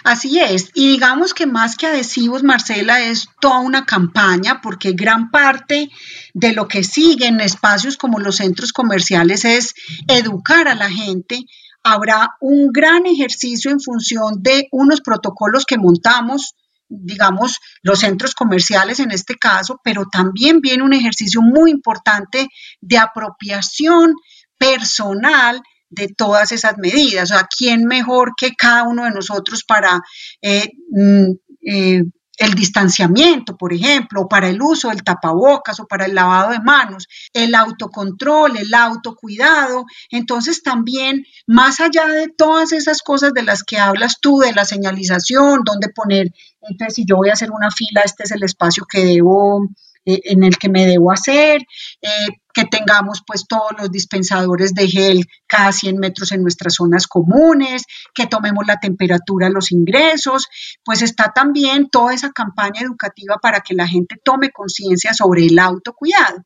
Así 0.03 0.39
es, 0.39 0.71
y 0.73 0.87
digamos 0.87 1.33
que 1.33 1.45
más 1.45 1.75
que 1.75 1.87
adhesivos, 1.87 2.43
Marcela, 2.43 3.01
es 3.01 3.27
toda 3.41 3.59
una 3.59 3.85
campaña 3.85 4.61
porque 4.61 4.93
gran 4.93 5.29
parte 5.29 5.89
de 6.33 6.53
lo 6.53 6.67
que 6.67 6.83
sigue 6.83 7.27
en 7.27 7.41
espacios 7.41 7.97
como 7.97 8.19
los 8.19 8.37
centros 8.37 8.71
comerciales 8.71 9.43
es 9.43 9.73
educar 10.07 10.67
a 10.67 10.75
la 10.75 10.89
gente. 10.89 11.45
Habrá 11.83 12.29
un 12.39 12.71
gran 12.71 13.05
ejercicio 13.05 13.69
en 13.71 13.81
función 13.81 14.41
de 14.41 14.67
unos 14.71 15.01
protocolos 15.01 15.65
que 15.65 15.77
montamos, 15.77 16.55
digamos, 16.87 17.57
los 17.81 17.99
centros 17.99 18.35
comerciales 18.35 18.99
en 19.01 19.11
este 19.11 19.35
caso, 19.35 19.81
pero 19.83 20.05
también 20.09 20.61
viene 20.61 20.83
un 20.83 20.93
ejercicio 20.93 21.41
muy 21.41 21.71
importante 21.71 22.47
de 22.79 22.97
apropiación 22.97 24.15
personal 24.57 25.61
de 25.89 26.09
todas 26.09 26.51
esas 26.51 26.77
medidas. 26.77 27.31
O 27.31 27.33
sea, 27.35 27.47
¿quién 27.55 27.85
mejor 27.85 28.33
que 28.37 28.55
cada 28.55 28.83
uno 28.83 29.03
de 29.03 29.11
nosotros 29.11 29.63
para 29.63 30.01
eh, 30.41 30.69
mm, 30.91 31.31
eh, 31.65 32.03
el 32.37 32.53
distanciamiento, 32.53 33.57
por 33.57 33.73
ejemplo, 33.73 34.27
para 34.27 34.47
el 34.47 34.61
uso 34.61 34.89
del 34.89 35.03
tapabocas 35.03 35.79
o 35.79 35.87
para 35.87 36.05
el 36.05 36.13
lavado 36.13 36.51
de 36.51 36.59
manos, 36.59 37.07
el 37.33 37.55
autocontrol, 37.55 38.57
el 38.57 38.73
autocuidado. 38.73 39.85
Entonces 40.11 40.61
también, 40.61 41.25
más 41.47 41.79
allá 41.79 42.05
de 42.05 42.27
todas 42.29 42.71
esas 42.73 43.01
cosas 43.01 43.33
de 43.33 43.41
las 43.41 43.63
que 43.63 43.79
hablas 43.79 44.19
tú, 44.21 44.37
de 44.37 44.53
la 44.53 44.65
señalización, 44.65 45.61
dónde 45.65 45.89
poner, 45.89 46.31
entonces 46.61 46.95
si 46.95 47.05
yo 47.05 47.17
voy 47.17 47.29
a 47.29 47.33
hacer 47.33 47.49
una 47.51 47.71
fila, 47.71 48.01
este 48.05 48.23
es 48.23 48.31
el 48.31 48.43
espacio 48.43 48.85
que 48.87 49.03
debo 49.03 49.67
eh, 50.07 50.21
en 50.23 50.41
el 50.45 50.57
que 50.57 50.69
me 50.69 50.85
debo 50.85 51.11
hacer, 51.11 51.61
eh, 52.01 52.27
que 52.53 52.63
tengamos 52.63 53.23
pues 53.27 53.45
todos 53.45 53.71
los 53.77 53.91
dispensadores 53.91 54.73
de 54.73 54.87
gel 54.87 55.25
cada 55.47 55.73
100 55.73 55.97
metros 55.97 56.31
en 56.31 56.41
nuestras 56.41 56.75
zonas 56.75 57.07
comunes, 57.07 57.83
que 58.15 58.25
tomemos 58.25 58.65
la 58.65 58.79
temperatura 58.79 59.49
los 59.49 59.73
ingresos, 59.73 60.47
pues 60.85 61.01
está 61.01 61.33
también 61.35 61.89
toda 61.89 62.13
esa 62.13 62.31
campaña 62.31 62.83
educativa 62.83 63.35
para 63.41 63.59
que 63.59 63.73
la 63.73 63.85
gente 63.85 64.15
tome 64.23 64.49
conciencia 64.51 65.13
sobre 65.13 65.45
el 65.45 65.59
autocuidado. 65.59 66.45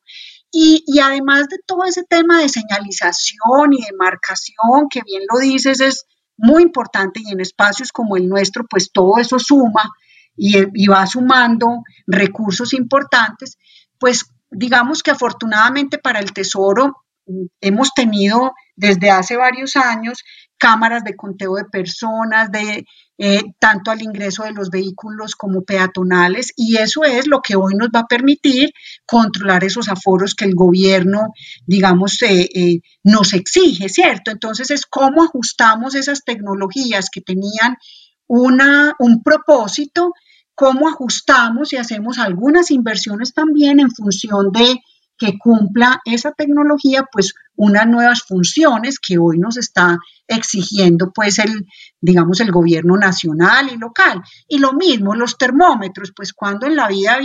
Y, 0.50 0.82
y, 0.84 0.98
además 0.98 1.46
de 1.48 1.58
todo 1.64 1.84
ese 1.84 2.02
tema 2.02 2.40
de 2.40 2.48
señalización 2.48 3.72
y 3.72 3.80
de 3.80 3.96
marcación, 3.96 4.88
que 4.90 5.02
bien 5.06 5.22
lo 5.32 5.38
dices, 5.38 5.80
es 5.80 6.04
muy 6.36 6.64
importante 6.64 7.20
y 7.24 7.32
en 7.32 7.40
espacios 7.40 7.92
como 7.92 8.16
el 8.16 8.28
nuestro, 8.28 8.66
pues 8.68 8.90
todo 8.92 9.18
eso 9.18 9.38
suma 9.38 9.88
y, 10.36 10.86
va 10.86 11.06
sumando 11.06 11.82
recursos 12.06 12.72
importantes, 12.72 13.58
pues 13.98 14.26
digamos 14.50 15.02
que 15.02 15.10
afortunadamente 15.10 15.98
para 15.98 16.20
el 16.20 16.32
Tesoro 16.32 17.04
mm, 17.26 17.44
hemos 17.60 17.92
tenido 17.94 18.52
desde 18.76 19.10
hace 19.10 19.36
varios 19.36 19.76
años 19.76 20.22
cámaras 20.58 21.02
de 21.02 21.16
conteo 21.16 21.56
de 21.56 21.64
personas, 21.64 22.50
de 22.52 22.84
eh, 23.18 23.42
tanto 23.58 23.90
al 23.90 24.00
ingreso 24.00 24.44
de 24.44 24.52
los 24.52 24.70
vehículos 24.70 25.34
como 25.34 25.62
peatonales, 25.62 26.52
y 26.56 26.76
eso 26.76 27.04
es 27.04 27.26
lo 27.26 27.40
que 27.40 27.56
hoy 27.56 27.74
nos 27.74 27.88
va 27.88 28.00
a 28.00 28.06
permitir 28.06 28.70
controlar 29.04 29.64
esos 29.64 29.88
aforos 29.88 30.34
que 30.34 30.44
el 30.44 30.54
gobierno, 30.54 31.32
digamos, 31.66 32.22
eh, 32.22 32.48
eh, 32.54 32.80
nos 33.02 33.32
exige, 33.32 33.88
¿cierto? 33.88 34.30
Entonces 34.30 34.70
es 34.70 34.86
cómo 34.86 35.24
ajustamos 35.24 35.94
esas 35.94 36.24
tecnologías 36.24 37.10
que 37.10 37.20
tenían 37.20 37.76
una, 38.26 38.94
un 38.98 39.22
propósito, 39.22 40.12
cómo 40.54 40.88
ajustamos 40.88 41.72
y 41.72 41.76
hacemos 41.76 42.18
algunas 42.18 42.70
inversiones 42.70 43.34
también 43.34 43.80
en 43.80 43.90
función 43.90 44.52
de 44.52 44.80
que 45.18 45.38
cumpla 45.38 46.00
esa 46.04 46.32
tecnología, 46.32 47.04
pues 47.10 47.34
unas 47.54 47.86
nuevas 47.86 48.22
funciones 48.22 48.98
que 48.98 49.18
hoy 49.18 49.38
nos 49.38 49.56
está 49.56 49.98
exigiendo 50.26 51.12
pues 51.12 51.38
el, 51.38 51.66
digamos, 52.00 52.40
el 52.40 52.50
gobierno 52.50 52.96
nacional 52.96 53.70
y 53.72 53.76
local. 53.76 54.22
Y 54.48 54.58
lo 54.58 54.72
mismo, 54.72 55.14
los 55.14 55.38
termómetros, 55.38 56.12
pues 56.16 56.32
cuando 56.32 56.66
en 56.66 56.74
la 56.74 56.88
vida 56.88 57.18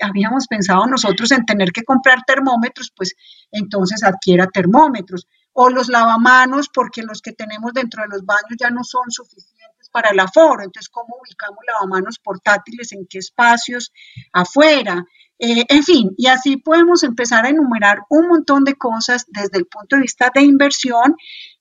habíamos 0.00 0.46
pensado 0.46 0.86
nosotros 0.86 1.32
en 1.32 1.44
tener 1.44 1.70
que 1.72 1.84
comprar 1.84 2.20
termómetros, 2.26 2.92
pues 2.96 3.14
entonces 3.50 4.02
adquiera 4.04 4.46
termómetros. 4.46 5.26
O 5.52 5.68
los 5.68 5.88
lavamanos, 5.88 6.68
porque 6.72 7.02
los 7.02 7.20
que 7.20 7.32
tenemos 7.32 7.72
dentro 7.74 8.02
de 8.02 8.08
los 8.08 8.24
baños 8.24 8.56
ya 8.58 8.70
no 8.70 8.82
son 8.82 9.10
suficientes 9.10 9.73
para 9.94 10.10
el 10.10 10.18
aforo. 10.18 10.64
Entonces, 10.64 10.90
¿cómo 10.90 11.14
ubicamos 11.22 11.60
lavamanos 11.72 12.18
portátiles? 12.18 12.90
¿En 12.90 13.06
qué 13.08 13.18
espacios? 13.18 13.92
Afuera. 14.32 15.04
Eh, 15.38 15.64
en 15.68 15.82
fin, 15.84 16.10
y 16.16 16.26
así 16.26 16.56
podemos 16.56 17.04
empezar 17.04 17.46
a 17.46 17.50
enumerar 17.50 18.00
un 18.08 18.26
montón 18.26 18.64
de 18.64 18.74
cosas 18.74 19.24
desde 19.28 19.58
el 19.58 19.66
punto 19.66 19.94
de 19.94 20.02
vista 20.02 20.32
de 20.34 20.42
inversión, 20.42 21.14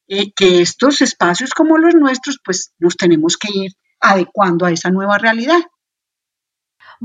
eh, 0.07 0.33
que 0.33 0.61
estos 0.61 1.01
espacios 1.01 1.51
como 1.51 1.77
los 1.77 1.93
nuestros, 1.93 2.39
pues 2.43 2.73
nos 2.79 2.97
tenemos 2.97 3.37
que 3.37 3.49
ir 3.53 3.71
adecuando 3.99 4.65
a 4.65 4.71
esa 4.71 4.89
nueva 4.89 5.19
realidad. 5.19 5.61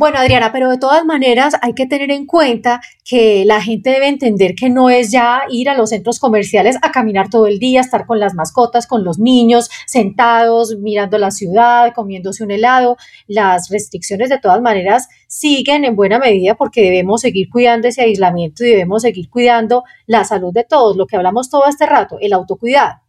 Bueno, 0.01 0.19
Adriana, 0.19 0.53
pero 0.53 0.71
de 0.71 0.79
todas 0.79 1.05
maneras 1.05 1.57
hay 1.61 1.73
que 1.73 1.85
tener 1.85 2.13
en 2.13 2.25
cuenta 2.25 2.81
que 3.05 3.43
la 3.45 3.61
gente 3.61 3.91
debe 3.91 4.07
entender 4.07 4.55
que 4.55 4.71
no 4.71 4.91
es 4.91 5.11
ya 5.11 5.41
ir 5.51 5.69
a 5.69 5.77
los 5.77 5.91
centros 5.91 6.21
comerciales 6.21 6.77
a 6.83 6.93
caminar 6.93 7.31
todo 7.31 7.49
el 7.49 7.59
día, 7.59 7.81
estar 7.81 8.07
con 8.07 8.21
las 8.21 8.33
mascotas, 8.33 8.87
con 8.87 9.03
los 9.03 9.19
niños, 9.19 9.69
sentados, 9.89 10.77
mirando 10.79 11.19
la 11.19 11.33
ciudad, 11.33 11.95
comiéndose 11.97 12.45
un 12.45 12.53
helado. 12.53 12.97
Las 13.27 13.71
restricciones 13.71 14.29
de 14.29 14.39
todas 14.39 14.63
maneras 14.63 15.09
siguen 15.27 15.85
en 15.85 15.97
buena 15.97 16.21
medida 16.21 16.55
porque 16.55 16.81
debemos 16.81 17.23
seguir 17.23 17.49
cuidando 17.51 17.89
ese 17.89 18.03
aislamiento 18.03 18.65
y 18.65 18.69
debemos 18.69 19.03
seguir 19.03 19.29
cuidando 19.29 19.83
la 20.07 20.23
salud 20.23 20.53
de 20.53 20.63
todos, 20.63 20.97
lo 20.97 21.09
que 21.09 21.17
hablamos 21.17 21.51
todo 21.51 21.67
este 21.67 21.87
rato, 21.87 22.19
el 22.21 22.35
autocuidado. 22.35 23.01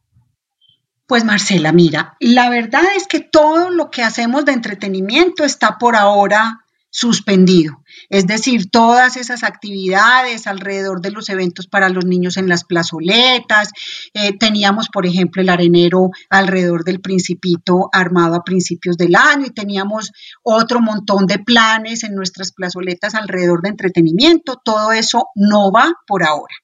Pues 1.06 1.24
Marcela, 1.24 1.72
mira, 1.72 2.18
la 2.20 2.50
verdad 2.50 2.82
es 2.98 3.06
que 3.06 3.20
todo 3.20 3.70
lo 3.70 3.92
que 3.92 4.02
hacemos 4.02 4.44
de 4.46 4.54
entretenimiento 4.54 5.44
está 5.44 5.78
por 5.78 5.96
ahora 5.96 6.66
suspendido. 6.90 7.84
Es 8.10 8.26
decir, 8.26 8.70
todas 8.72 9.18
esas 9.18 9.44
actividades 9.44 10.48
alrededor 10.48 11.02
de 11.02 11.12
los 11.12 11.30
eventos 11.30 11.68
para 11.68 11.90
los 11.90 12.06
niños 12.06 12.38
en 12.38 12.50
las 12.50 12.64
plazoletas. 12.64 13.72
Eh, 14.14 14.38
teníamos, 14.38 14.90
por 14.90 15.06
ejemplo, 15.06 15.42
el 15.42 15.50
arenero 15.50 16.10
alrededor 16.30 16.84
del 16.84 17.02
principito 17.02 17.90
armado 17.92 18.36
a 18.36 18.44
principios 18.44 18.98
del 18.98 19.16
año 19.16 19.46
y 19.46 19.52
teníamos 19.52 20.12
otro 20.44 20.82
montón 20.82 21.28
de 21.28 21.40
planes 21.40 22.04
en 22.04 22.16
nuestras 22.16 22.52
plazoletas 22.52 23.16
alrededor 23.16 23.62
de 23.62 23.70
entretenimiento. 23.70 24.60
Todo 24.64 24.92
eso 24.92 25.28
no 25.36 25.72
va 25.72 25.92
por 26.08 26.24
ahora. 26.24 26.56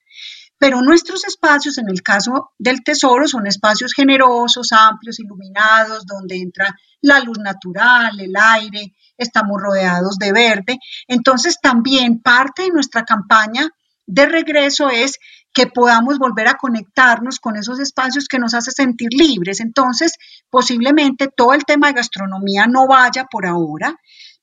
Pero 0.57 0.81
nuestros 0.81 1.25
espacios, 1.25 1.77
en 1.77 1.89
el 1.89 2.01
caso 2.01 2.51
del 2.57 2.83
tesoro, 2.83 3.27
son 3.27 3.45
espacios 3.45 3.93
generosos, 3.93 4.71
amplios, 4.71 5.19
iluminados, 5.19 6.05
donde 6.05 6.37
entra 6.37 6.73
la 7.01 7.19
luz 7.19 7.37
natural, 7.39 8.19
el 8.19 8.33
aire, 8.35 8.93
estamos 9.17 9.61
rodeados 9.61 10.17
de 10.17 10.31
verde. 10.31 10.77
Entonces 11.07 11.59
también 11.61 12.21
parte 12.21 12.63
de 12.63 12.69
nuestra 12.69 13.03
campaña 13.03 13.69
de 14.07 14.25
regreso 14.25 14.89
es 14.89 15.19
que 15.53 15.67
podamos 15.67 16.19
volver 16.19 16.49
a 16.49 16.57
conectarnos 16.57 17.39
con 17.39 17.55
esos 17.55 17.79
espacios 17.79 18.27
que 18.27 18.39
nos 18.39 18.53
hace 18.53 18.71
sentir 18.71 19.09
libres. 19.13 19.61
Entonces, 19.61 20.13
posiblemente 20.49 21.29
todo 21.35 21.53
el 21.53 21.63
tema 21.63 21.87
de 21.87 21.93
gastronomía 21.93 22.67
no 22.67 22.87
vaya 22.87 23.25
por 23.31 23.45
ahora, 23.45 23.95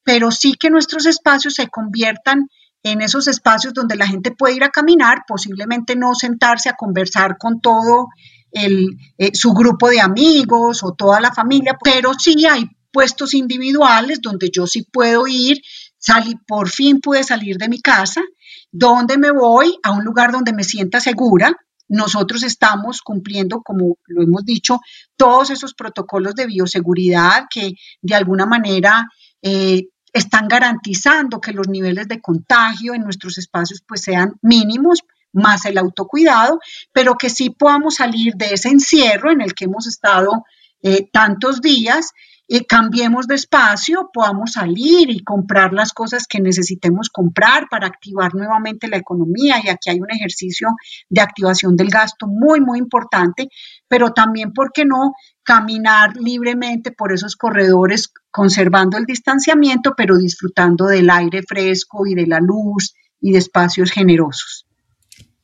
pero 0.02 0.30
sí 0.30 0.54
que 0.58 0.70
nuestros 0.70 1.04
espacios 1.04 1.54
se 1.54 1.68
conviertan 1.68 2.48
en 2.82 3.02
esos 3.02 3.28
espacios 3.28 3.74
donde 3.74 3.96
la 3.96 4.06
gente 4.06 4.32
puede 4.32 4.56
ir 4.56 4.64
a 4.64 4.70
caminar, 4.70 5.24
posiblemente 5.28 5.96
no 5.96 6.14
sentarse 6.14 6.70
a 6.70 6.76
conversar 6.76 7.36
con 7.38 7.60
todo 7.60 8.08
el, 8.50 8.96
eh, 9.18 9.30
su 9.34 9.52
grupo 9.52 9.88
de 9.88 10.00
amigos 10.00 10.82
o 10.82 10.94
toda 10.94 11.20
la 11.20 11.32
familia, 11.32 11.76
pero 11.82 12.12
sí 12.14 12.46
hay 12.46 12.64
puestos 12.92 13.34
individuales 13.34 14.20
donde 14.20 14.50
yo 14.50 14.66
sí 14.66 14.82
puedo 14.82 15.26
ir, 15.26 15.62
salí, 15.98 16.34
por 16.46 16.68
fin 16.68 17.00
pude 17.00 17.24
salir 17.24 17.56
de 17.56 17.68
mi 17.68 17.80
casa, 17.80 18.22
donde 18.70 19.18
me 19.18 19.30
voy 19.30 19.76
a 19.82 19.92
un 19.92 20.04
lugar 20.04 20.32
donde 20.32 20.52
me 20.52 20.64
sienta 20.64 21.00
segura. 21.00 21.56
Nosotros 21.88 22.42
estamos 22.42 23.02
cumpliendo, 23.02 23.60
como 23.62 23.98
lo 24.06 24.22
hemos 24.22 24.44
dicho, 24.44 24.80
todos 25.16 25.50
esos 25.50 25.74
protocolos 25.74 26.34
de 26.34 26.46
bioseguridad 26.46 27.44
que 27.50 27.74
de 28.00 28.14
alguna 28.14 28.46
manera 28.46 29.08
eh, 29.42 29.88
están 30.12 30.48
garantizando 30.48 31.40
que 31.40 31.52
los 31.52 31.68
niveles 31.68 32.08
de 32.08 32.20
contagio 32.20 32.94
en 32.94 33.02
nuestros 33.02 33.38
espacios 33.38 33.82
pues 33.86 34.02
sean 34.02 34.34
mínimos, 34.42 35.00
más 35.32 35.64
el 35.64 35.78
autocuidado, 35.78 36.60
pero 36.92 37.14
que 37.14 37.30
sí 37.30 37.50
podamos 37.50 37.96
salir 37.96 38.34
de 38.34 38.54
ese 38.54 38.68
encierro 38.68 39.30
en 39.30 39.40
el 39.40 39.54
que 39.54 39.64
hemos 39.64 39.86
estado 39.86 40.44
eh, 40.82 41.08
tantos 41.12 41.60
días 41.60 42.12
eh, 42.48 42.66
cambiemos 42.66 43.26
de 43.26 43.36
espacio, 43.36 44.10
podamos 44.12 44.52
salir 44.52 45.10
y 45.10 45.22
comprar 45.22 45.72
las 45.72 45.92
cosas 45.92 46.26
que 46.26 46.40
necesitemos 46.40 47.08
comprar 47.08 47.68
para 47.70 47.86
activar 47.86 48.34
nuevamente 48.34 48.88
la 48.88 48.96
economía. 48.96 49.56
Y 49.62 49.68
aquí 49.68 49.90
hay 49.90 50.00
un 50.00 50.10
ejercicio 50.10 50.68
de 51.08 51.20
activación 51.20 51.76
del 51.76 51.88
gasto 51.88 52.26
muy, 52.26 52.60
muy 52.60 52.78
importante, 52.78 53.48
pero 53.88 54.12
también, 54.12 54.52
¿por 54.52 54.72
qué 54.72 54.84
no? 54.84 55.12
Caminar 55.42 56.16
libremente 56.16 56.92
por 56.92 57.12
esos 57.12 57.36
corredores, 57.36 58.12
conservando 58.30 58.98
el 58.98 59.04
distanciamiento, 59.04 59.94
pero 59.96 60.18
disfrutando 60.18 60.86
del 60.86 61.10
aire 61.10 61.42
fresco 61.42 62.06
y 62.06 62.14
de 62.14 62.26
la 62.26 62.40
luz 62.40 62.94
y 63.20 63.32
de 63.32 63.38
espacios 63.38 63.90
generosos. 63.92 64.66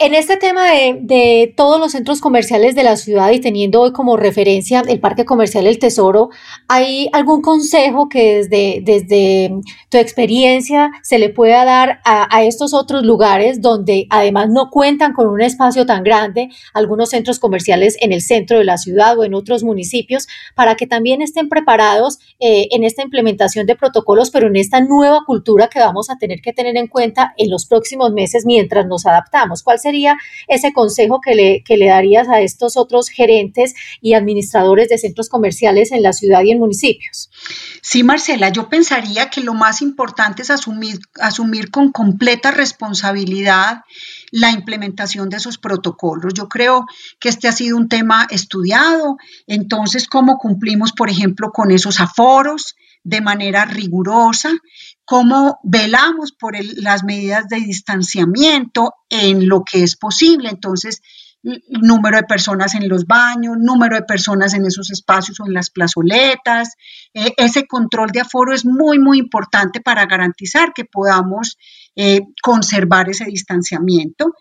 En 0.00 0.14
este 0.14 0.36
tema 0.36 0.70
de, 0.70 1.52
todos 1.56 1.80
los 1.80 1.90
centros 1.90 2.20
comerciales 2.20 2.76
de 2.76 2.84
la 2.84 2.94
ciudad 2.94 3.32
y 3.32 3.40
teniendo 3.40 3.80
hoy 3.80 3.90
como 3.90 4.16
referencia 4.16 4.84
el 4.86 5.00
Parque 5.00 5.24
Comercial 5.24 5.66
El 5.66 5.80
Tesoro, 5.80 6.30
¿hay 6.68 7.08
algún 7.12 7.42
consejo 7.42 8.08
que 8.08 8.46
desde, 8.48 9.60
tu 9.88 9.98
experiencia 9.98 10.92
se 11.02 11.18
le 11.18 11.30
pueda 11.30 11.64
dar 11.64 11.98
a, 12.04 12.32
a, 12.32 12.44
estos 12.44 12.74
otros 12.74 13.02
lugares 13.02 13.60
donde 13.60 14.06
además 14.08 14.50
no 14.50 14.70
cuentan 14.70 15.14
con 15.14 15.26
un 15.26 15.40
espacio 15.40 15.84
tan 15.84 16.04
grande, 16.04 16.48
algunos 16.74 17.10
centros 17.10 17.40
comerciales 17.40 17.96
en 18.00 18.12
el 18.12 18.22
centro 18.22 18.58
de 18.58 18.64
la 18.64 18.78
ciudad 18.78 19.18
o 19.18 19.24
en 19.24 19.34
otros 19.34 19.64
municipios, 19.64 20.28
para 20.54 20.76
que 20.76 20.86
también 20.86 21.22
estén 21.22 21.48
preparados 21.48 22.20
eh, 22.38 22.68
en 22.70 22.84
esta 22.84 23.02
implementación 23.02 23.66
de 23.66 23.74
protocolos, 23.74 24.30
pero 24.30 24.46
en 24.46 24.54
esta 24.54 24.80
nueva 24.80 25.24
cultura 25.26 25.66
que 25.66 25.80
vamos 25.80 26.08
a 26.08 26.18
tener 26.18 26.40
que 26.40 26.52
tener 26.52 26.76
en 26.76 26.86
cuenta 26.86 27.34
en 27.36 27.50
los 27.50 27.66
próximos 27.66 28.12
meses 28.12 28.46
mientras 28.46 28.86
nos 28.86 29.04
adaptamos? 29.04 29.64
¿Cuál 29.64 29.80
sería 29.88 30.16
ese 30.48 30.72
consejo 30.72 31.20
que 31.20 31.34
le, 31.34 31.62
que 31.64 31.76
le 31.76 31.88
darías 31.88 32.28
a 32.28 32.40
estos 32.40 32.76
otros 32.76 33.08
gerentes 33.08 33.74
y 34.00 34.14
administradores 34.14 34.88
de 34.88 34.98
centros 34.98 35.28
comerciales 35.28 35.92
en 35.92 36.02
la 36.02 36.12
ciudad 36.12 36.42
y 36.42 36.50
en 36.50 36.58
municipios? 36.58 37.30
Sí, 37.80 38.02
Marcela, 38.02 38.50
yo 38.50 38.68
pensaría 38.68 39.30
que 39.30 39.40
lo 39.40 39.54
más 39.54 39.80
importante 39.82 40.42
es 40.42 40.50
asumir, 40.50 40.98
asumir 41.20 41.70
con 41.70 41.90
completa 41.90 42.50
responsabilidad 42.50 43.82
la 44.30 44.50
implementación 44.50 45.30
de 45.30 45.38
esos 45.38 45.56
protocolos. 45.58 46.34
Yo 46.34 46.48
creo 46.48 46.84
que 47.18 47.30
este 47.30 47.48
ha 47.48 47.52
sido 47.52 47.76
un 47.76 47.88
tema 47.88 48.26
estudiado, 48.30 49.16
entonces 49.46 50.06
cómo 50.06 50.36
cumplimos, 50.38 50.92
por 50.92 51.08
ejemplo, 51.08 51.50
con 51.50 51.70
esos 51.70 52.00
aforos 52.00 52.76
de 53.04 53.20
manera 53.20 53.64
rigurosa, 53.64 54.50
cómo 55.08 55.58
velamos 55.62 56.32
por 56.32 56.54
las 56.82 57.02
medidas 57.02 57.48
de 57.48 57.56
distanciamiento 57.56 58.92
en 59.08 59.48
lo 59.48 59.64
que 59.64 59.82
es 59.82 59.96
posible. 59.96 60.50
Entonces, 60.50 61.00
número 61.70 62.18
de 62.18 62.24
personas 62.24 62.74
en 62.74 62.90
los 62.90 63.06
baños, 63.06 63.56
número 63.58 63.96
de 63.96 64.02
personas 64.02 64.52
en 64.52 64.66
esos 64.66 64.90
espacios 64.90 65.40
o 65.40 65.46
en 65.46 65.54
las 65.54 65.70
plazoletas. 65.70 66.74
Eh, 67.14 67.32
ese 67.38 67.66
control 67.66 68.10
de 68.10 68.20
aforo 68.20 68.52
es 68.52 68.66
muy, 68.66 68.98
muy 68.98 69.18
importante 69.18 69.80
para 69.80 70.04
garantizar 70.04 70.74
que 70.74 70.84
podamos 70.84 71.56
eh, 71.96 72.20
conservar 72.42 73.08
ese 73.08 73.24
distanciamiento 73.24 74.34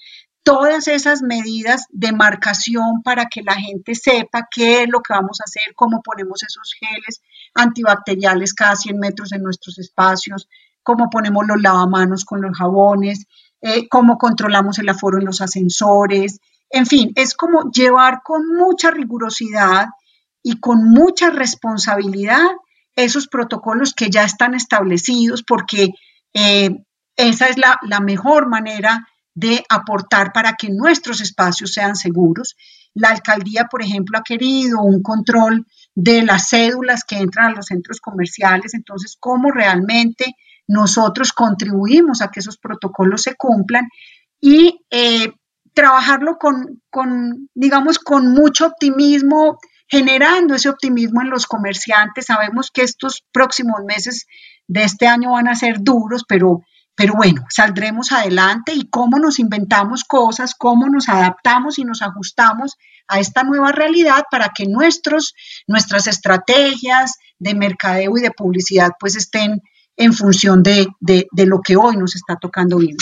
todas 0.48 0.88
esas 0.88 1.22
medidas 1.22 1.88
de 1.90 2.14
marcación 2.14 3.04
para 3.04 3.26
que 3.26 3.42
la 3.44 3.56
gente 3.56 3.96
sepa 3.96 4.48
qué 4.50 4.84
es 4.84 4.90
lo 4.90 5.02
que 5.02 5.12
vamos 5.12 5.42
a 5.42 5.44
hacer, 5.44 5.76
cómo 5.76 6.02
ponemos 6.02 6.42
esos 6.42 6.74
geles 6.80 7.22
antibacteriales 7.54 8.54
cada 8.54 8.78
100 8.78 8.98
metros 8.98 9.34
en 9.34 9.44
nuestros 9.44 9.78
espacios, 9.78 10.48
cómo 10.84 11.10
ponemos 11.10 11.46
los 11.46 11.62
lavamanos 11.62 12.24
con 12.24 12.42
los 12.42 12.58
jabones, 12.58 13.26
eh, 13.60 13.90
cómo 13.90 14.18
controlamos 14.18 14.80
el 14.80 14.88
aforo 14.88 15.18
en 15.18 15.26
los 15.26 15.42
ascensores, 15.42 16.40
en 16.70 16.86
fin, 16.86 17.12
es 17.16 17.34
como 17.34 17.70
llevar 17.70 18.22
con 18.24 18.48
mucha 18.48 18.90
rigurosidad 18.90 19.88
y 20.42 20.62
con 20.62 20.90
mucha 20.90 21.30
responsabilidad 21.30 22.48
esos 22.96 23.28
protocolos 23.28 23.94
que 23.94 24.10
ya 24.10 24.24
están 24.24 24.54
establecidos, 24.54 25.44
porque 25.44 25.90
eh, 26.34 26.70
esa 27.18 27.50
es 27.50 27.58
la, 27.58 27.82
la 27.84 28.00
mejor 28.00 28.48
manera 28.48 29.06
de 29.38 29.64
aportar 29.70 30.34
para 30.34 30.54
que 30.54 30.70
nuestros 30.72 31.22
espacios 31.22 31.72
sean 31.72 31.96
seguros. 31.96 32.56
La 32.96 33.10
alcaldía, 33.10 33.66
por 33.70 33.84
ejemplo, 33.84 34.18
ha 34.18 34.24
querido 34.24 34.82
un 34.82 35.04
control 35.04 35.68
de 35.94 36.24
las 36.24 36.50
cédulas 36.50 37.04
que 37.04 37.18
entran 37.18 37.52
a 37.52 37.56
los 37.56 37.68
centros 37.68 38.02
comerciales, 38.02 38.74
entonces, 38.74 39.16
cómo 39.20 39.52
realmente 39.52 40.34
nosotros 40.68 41.34
contribuimos 41.34 42.24
a 42.24 42.30
que 42.30 42.40
esos 42.40 42.58
protocolos 42.58 43.22
se 43.22 43.36
cumplan 43.36 43.88
y 44.42 44.84
eh, 44.90 45.32
trabajarlo 45.76 46.38
con, 46.40 46.82
con, 46.90 47.48
digamos, 47.54 48.00
con 48.00 48.34
mucho 48.34 48.66
optimismo, 48.66 49.60
generando 49.88 50.56
ese 50.56 50.70
optimismo 50.70 51.22
en 51.22 51.30
los 51.30 51.46
comerciantes. 51.46 52.26
Sabemos 52.26 52.72
que 52.72 52.82
estos 52.82 53.24
próximos 53.32 53.82
meses 53.86 54.26
de 54.68 54.84
este 54.84 55.06
año 55.06 55.34
van 55.34 55.48
a 55.48 55.56
ser 55.56 55.78
duros, 55.82 56.24
pero 56.28 56.62
pero 56.98 57.14
bueno, 57.16 57.46
saldremos 57.50 58.12
adelante 58.12 58.74
y 58.74 58.90
cómo 58.90 59.20
nos 59.20 59.38
inventamos 59.38 60.04
cosas, 60.04 60.56
cómo 60.56 60.90
nos 60.90 61.08
adaptamos 61.08 61.78
y 61.78 61.84
nos 61.84 62.02
ajustamos 62.02 62.76
a 63.08 63.20
esta 63.20 63.44
nueva 63.44 63.72
realidad 63.72 64.24
para 64.32 64.50
que 64.50 64.66
nuestros, 64.66 65.36
nuestras 65.68 66.08
estrategias 66.08 67.14
de 67.38 67.54
mercadeo 67.54 68.18
y 68.18 68.22
de 68.22 68.32
publicidad 68.32 68.90
pues 69.00 69.16
estén 69.16 69.62
en 69.96 70.12
función 70.12 70.64
de, 70.64 70.88
de, 71.00 71.28
de 71.32 71.46
lo 71.46 71.62
que 71.62 71.78
hoy 71.78 71.98
nos 71.98 72.16
está 72.16 72.36
tocando 72.36 72.78
vivir. 72.78 72.98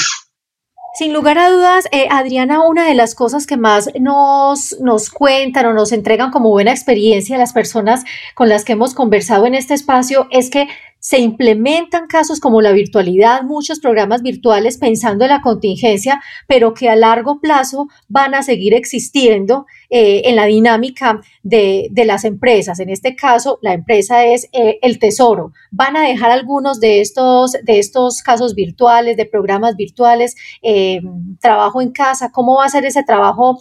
Sin 0.97 1.11
lugar 1.11 1.37
a 1.37 1.49
dudas, 1.49 1.85
eh, 1.91 2.07
Adriana, 2.09 2.65
una 2.65 2.87
de 2.87 2.95
las 2.95 3.15
cosas 3.15 3.45
que 3.45 3.57
más 3.57 3.89
nos, 3.99 4.79
nos 4.79 5.09
cuentan 5.09 5.65
o 5.65 5.73
nos 5.73 5.91
entregan 5.91 6.31
como 6.31 6.49
buena 6.49 6.71
experiencia 6.71 7.37
las 7.37 7.51
personas 7.51 8.05
con 8.33 8.47
las 8.47 8.63
que 8.63 8.73
hemos 8.73 8.93
conversado 8.93 9.45
en 9.45 9.55
este 9.55 9.73
espacio 9.73 10.27
es 10.31 10.49
que 10.49 10.69
se 11.05 11.19
implementan 11.19 12.07
casos 12.07 12.39
como 12.39 12.63
la 12.63 12.71
virtualidad, 12.71 13.43
muchos 13.43 13.79
programas 13.79 14.23
virtuales 14.23 14.79
pensando 14.79 15.23
en 15.23 15.29
la 15.29 15.41
contingencia, 15.41 16.19
pero 16.47 16.73
que 16.73 16.89
a 16.89 16.95
largo 16.95 17.39
plazo 17.39 17.89
van 18.07 18.33
a 18.33 18.41
seguir 18.41 18.73
existiendo 18.73 19.67
eh, 19.91 20.23
en 20.25 20.35
la 20.35 20.45
dinámica 20.45 21.21
de, 21.43 21.91
las 21.93 22.25
empresas. 22.25 22.79
En 22.79 22.89
este 22.89 23.15
caso, 23.15 23.59
la 23.61 23.73
empresa 23.73 24.25
es 24.25 24.49
eh, 24.51 24.79
el 24.81 24.97
Tesoro. 24.97 25.53
Van 25.69 25.95
a 25.95 26.01
dejar 26.01 26.31
algunos 26.31 26.79
de 26.79 27.01
estos, 27.01 27.51
de 27.51 27.77
estos 27.77 28.23
casos 28.23 28.55
virtuales, 28.55 29.15
de 29.15 29.27
programas 29.27 29.75
virtuales, 29.75 30.35
eh, 30.63 31.01
trabajo 31.39 31.83
en 31.83 31.91
casa. 31.91 32.31
¿Cómo 32.31 32.55
va 32.55 32.65
a 32.65 32.69
ser 32.69 32.83
ese 32.83 33.03
trabajo 33.03 33.59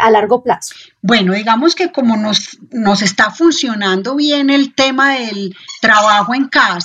a 0.00 0.10
largo 0.10 0.42
plazo? 0.42 0.74
Bueno, 1.02 1.34
digamos 1.34 1.74
que 1.74 1.92
como 1.92 2.16
nos, 2.16 2.58
nos 2.72 3.00
está 3.00 3.30
funcionando 3.30 4.16
bien 4.16 4.50
el 4.50 4.74
tema 4.74 5.14
del 5.14 5.54
trabajo 5.80 6.34
en 6.34 6.48
casa, 6.48 6.79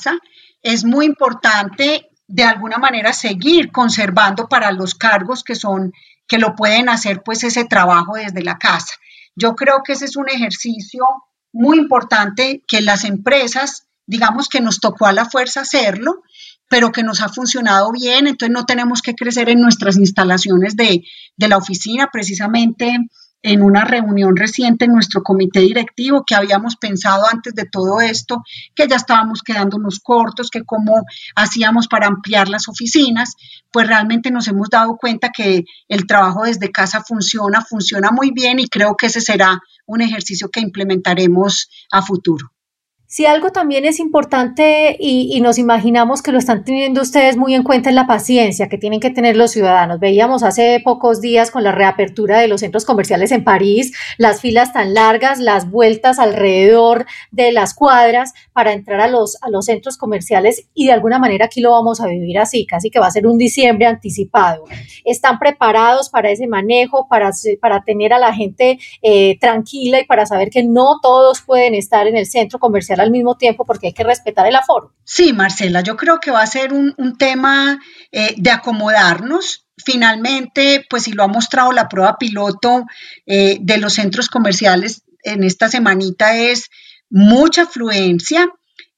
es 0.61 0.83
muy 0.83 1.05
importante 1.05 2.09
de 2.27 2.43
alguna 2.43 2.77
manera 2.77 3.13
seguir 3.13 3.71
conservando 3.71 4.47
para 4.47 4.71
los 4.71 4.95
cargos 4.95 5.43
que 5.43 5.55
son 5.55 5.93
que 6.27 6.39
lo 6.39 6.55
pueden 6.55 6.89
hacer 6.89 7.21
pues 7.23 7.43
ese 7.43 7.65
trabajo 7.65 8.15
desde 8.15 8.43
la 8.43 8.57
casa. 8.57 8.93
Yo 9.35 9.55
creo 9.55 9.81
que 9.85 9.93
ese 9.93 10.05
es 10.05 10.15
un 10.15 10.29
ejercicio 10.29 11.05
muy 11.53 11.77
importante 11.77 12.63
que 12.67 12.81
las 12.81 13.03
empresas, 13.03 13.87
digamos 14.07 14.49
que 14.49 14.61
nos 14.61 14.79
tocó 14.79 15.05
a 15.05 15.13
la 15.13 15.29
fuerza 15.29 15.61
hacerlo, 15.61 16.23
pero 16.67 16.91
que 16.91 17.03
nos 17.03 17.21
ha 17.21 17.29
funcionado 17.29 17.91
bien, 17.91 18.27
entonces 18.27 18.53
no 18.53 18.65
tenemos 18.65 19.01
que 19.01 19.13
crecer 19.13 19.49
en 19.49 19.61
nuestras 19.61 19.97
instalaciones 19.97 20.75
de, 20.75 21.03
de 21.37 21.47
la 21.47 21.57
oficina, 21.57 22.09
precisamente 22.11 22.97
en 23.45 23.61
una 23.61 23.85
reunión 23.85 24.35
reciente 24.35 24.85
en 24.85 24.93
nuestro 24.93 25.21
comité 25.21 25.59
directivo 25.59 26.23
que 26.25 26.33
habíamos 26.33 26.77
pensado 26.77 27.25
antes 27.31 27.53
de 27.53 27.65
todo 27.65 28.01
esto, 28.01 28.43
que 28.73 28.87
ya 28.87 28.95
estábamos 28.95 29.43
quedándonos 29.43 29.99
cortos, 29.99 30.49
que 30.49 30.63
cómo 30.63 31.05
hacíamos 31.35 31.87
para 31.87 32.07
ampliar 32.07 32.49
las 32.49 32.67
oficinas, 32.67 33.35
pues 33.71 33.87
realmente 33.87 34.31
nos 34.31 34.47
hemos 34.47 34.71
dado 34.71 34.97
cuenta 34.97 35.29
que 35.29 35.65
el 35.87 36.07
trabajo 36.07 36.45
desde 36.45 36.71
casa 36.71 37.03
funciona, 37.03 37.61
funciona 37.61 38.09
muy 38.09 38.31
bien 38.31 38.57
y 38.57 38.67
creo 38.67 38.95
que 38.97 39.05
ese 39.05 39.21
será 39.21 39.61
un 39.85 40.01
ejercicio 40.01 40.49
que 40.49 40.61
implementaremos 40.61 41.69
a 41.91 42.01
futuro. 42.01 42.54
Si 43.07 43.27
algo 43.27 43.51
también 43.51 43.85
es 43.85 43.99
importante 43.99 44.97
y, 44.99 45.39
nos 45.39 45.59
imaginamos 45.59 46.23
que 46.23 46.31
lo 46.31 46.39
están 46.39 46.63
teniendo 46.63 47.01
ustedes 47.01 47.37
muy 47.37 47.53
en 47.53 47.61
cuenta 47.61 47.89
es 47.89 47.95
la 47.95 48.07
paciencia 48.07 48.67
que 48.67 48.79
tienen 48.79 48.99
que 48.99 49.11
tener 49.11 49.37
los 49.37 49.51
ciudadanos. 49.51 49.99
Veíamos 49.99 50.41
hace 50.41 50.81
pocos 50.83 51.21
días 51.21 51.51
con 51.51 51.63
la 51.63 51.71
reapertura 51.71 52.39
de 52.39 52.47
los 52.47 52.61
centros 52.61 52.83
comerciales 52.83 53.31
en 53.31 53.43
París, 53.43 53.93
las 54.17 54.41
filas 54.41 54.73
tan 54.73 54.95
largas, 54.95 55.39
las 55.39 55.69
vueltas 55.69 56.17
alrededor 56.17 57.05
de 57.29 57.51
las 57.51 57.75
cuadras 57.75 58.33
para 58.53 58.73
entrar 58.73 58.99
a 59.01 59.07
los, 59.07 59.37
a 59.43 59.51
los 59.51 59.65
centros 59.65 59.97
comerciales 59.97 60.67
y 60.73 60.87
de 60.87 60.93
alguna 60.93 61.19
manera 61.19 61.45
aquí 61.45 61.61
lo 61.61 61.71
vamos 61.71 62.01
a 62.01 62.07
vivir 62.07 62.39
así, 62.39 62.65
casi 62.65 62.89
que 62.89 62.99
va 62.99 63.05
a 63.05 63.11
ser 63.11 63.27
un 63.27 63.37
diciembre 63.37 63.85
anticipado. 63.85 64.63
¿Están 65.03 65.37
preparados 65.37 66.09
para 66.09 66.31
ese 66.31 66.47
manejo, 66.47 67.07
para, 67.07 67.29
para 67.61 67.83
tener 67.83 68.13
a 68.13 68.19
la 68.19 68.33
gente 68.33 68.79
eh, 69.03 69.37
tranquila 69.39 69.99
y 69.99 70.05
para 70.05 70.25
saber 70.25 70.49
que 70.49 70.63
no 70.63 70.99
todos 71.03 71.41
pueden 71.41 71.75
estar 71.75 72.07
en 72.07 72.17
el 72.17 72.25
centro 72.25 72.57
comercial? 72.57 72.94
Al 73.01 73.11
mismo 73.11 73.35
tiempo 73.37 73.65
porque 73.65 73.87
hay 73.87 73.93
que 73.93 74.03
respetar 74.03 74.47
el 74.47 74.55
aforo. 74.55 74.93
Sí, 75.03 75.33
Marcela, 75.33 75.81
yo 75.81 75.95
creo 75.95 76.19
que 76.19 76.31
va 76.31 76.41
a 76.41 76.47
ser 76.47 76.73
un, 76.73 76.93
tema 77.17 77.79
eh, 78.11 78.35
de 78.37 78.51
acomodarnos. 78.51 79.67
Finalmente, 79.77 80.85
pues 80.89 81.03
si 81.03 81.11
lo 81.11 81.23
ha 81.23 81.27
mostrado 81.27 81.71
la 81.71 81.87
prueba 81.89 82.17
piloto 82.17 82.85
eh, 83.25 83.57
de 83.61 83.77
los 83.77 83.93
centros 83.93 84.29
comerciales 84.29 85.03
en 85.23 85.43
esta 85.43 85.67
semanita 85.67 86.37
es 86.37 86.69
mucha 87.09 87.63
afluencia. 87.63 88.47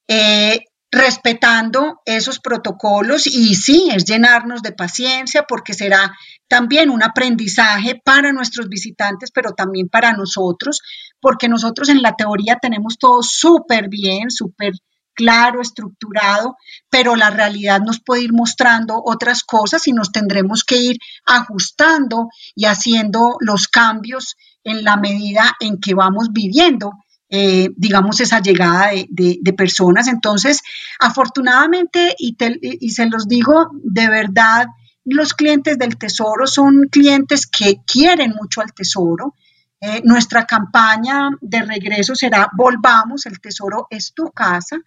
Eh, 0.08 0.66
respetando 0.98 2.02
esos 2.06 2.40
protocolos 2.40 3.28
y 3.28 3.56
sí, 3.56 3.90
es 3.94 4.06
llenarnos 4.06 4.62
de 4.62 4.72
paciencia 4.72 5.44
porque 5.48 5.74
será 5.74 6.16
también 6.48 6.90
un 6.90 7.04
aprendizaje 7.04 8.02
para 8.04 8.34
nuestros 8.34 8.68
visitantes, 8.68 9.32
pero 9.32 9.52
también 9.52 9.90
para 9.90 10.14
nosotros, 10.14 10.82
porque 11.20 11.48
nosotros 11.48 11.90
en 11.90 12.02
la 12.02 12.16
teoría 12.16 12.58
tenemos 12.62 12.98
todo 12.98 13.22
súper 13.22 13.90
bien, 13.90 14.32
súper 14.32 14.74
claro, 15.14 15.62
estructurado, 15.62 16.58
pero 16.90 17.16
la 17.16 17.32
realidad 17.32 17.82
nos 17.82 18.00
puede 18.00 18.24
ir 18.24 18.34
mostrando 18.34 19.02
otras 19.04 19.44
cosas 19.44 19.88
y 19.88 19.92
nos 19.92 20.12
tendremos 20.12 20.64
que 20.64 20.78
ir 20.78 20.98
ajustando 21.26 22.30
y 22.56 22.66
haciendo 22.66 23.36
los 23.40 23.68
cambios 23.68 24.36
en 24.64 24.84
la 24.84 24.96
medida 24.96 25.56
en 25.60 25.80
que 25.80 25.96
vamos 25.96 26.28
viviendo. 26.32 26.92
Eh, 27.30 27.70
digamos, 27.76 28.22
esa 28.22 28.40
llegada 28.40 28.92
de, 29.10 29.54
personas. 29.54 30.08
Entonces, 30.08 30.62
afortunadamente, 31.00 32.16
y, 32.18 32.38
y 32.62 32.90
se 32.92 33.06
los 33.08 33.28
digo 33.28 33.70
de 33.84 34.08
verdad, 34.08 34.68
los 35.10 35.34
clientes 35.34 35.78
del 35.78 35.98
Tesoro 35.98 36.48
son 36.48 36.88
clientes 36.92 37.48
que 37.48 37.78
quieren 37.86 38.32
mucho 38.32 38.62
al 38.62 38.74
Tesoro. 38.74 39.36
Eh, 39.80 40.02
nuestra 40.04 40.46
campaña 40.46 41.30
de 41.40 41.62
regreso 41.62 42.14
será 42.16 42.50
Volvamos, 42.58 43.26
el 43.26 43.40
Tesoro 43.40 43.88
es 43.90 44.14
tu 44.14 44.32
casa. 44.32 44.78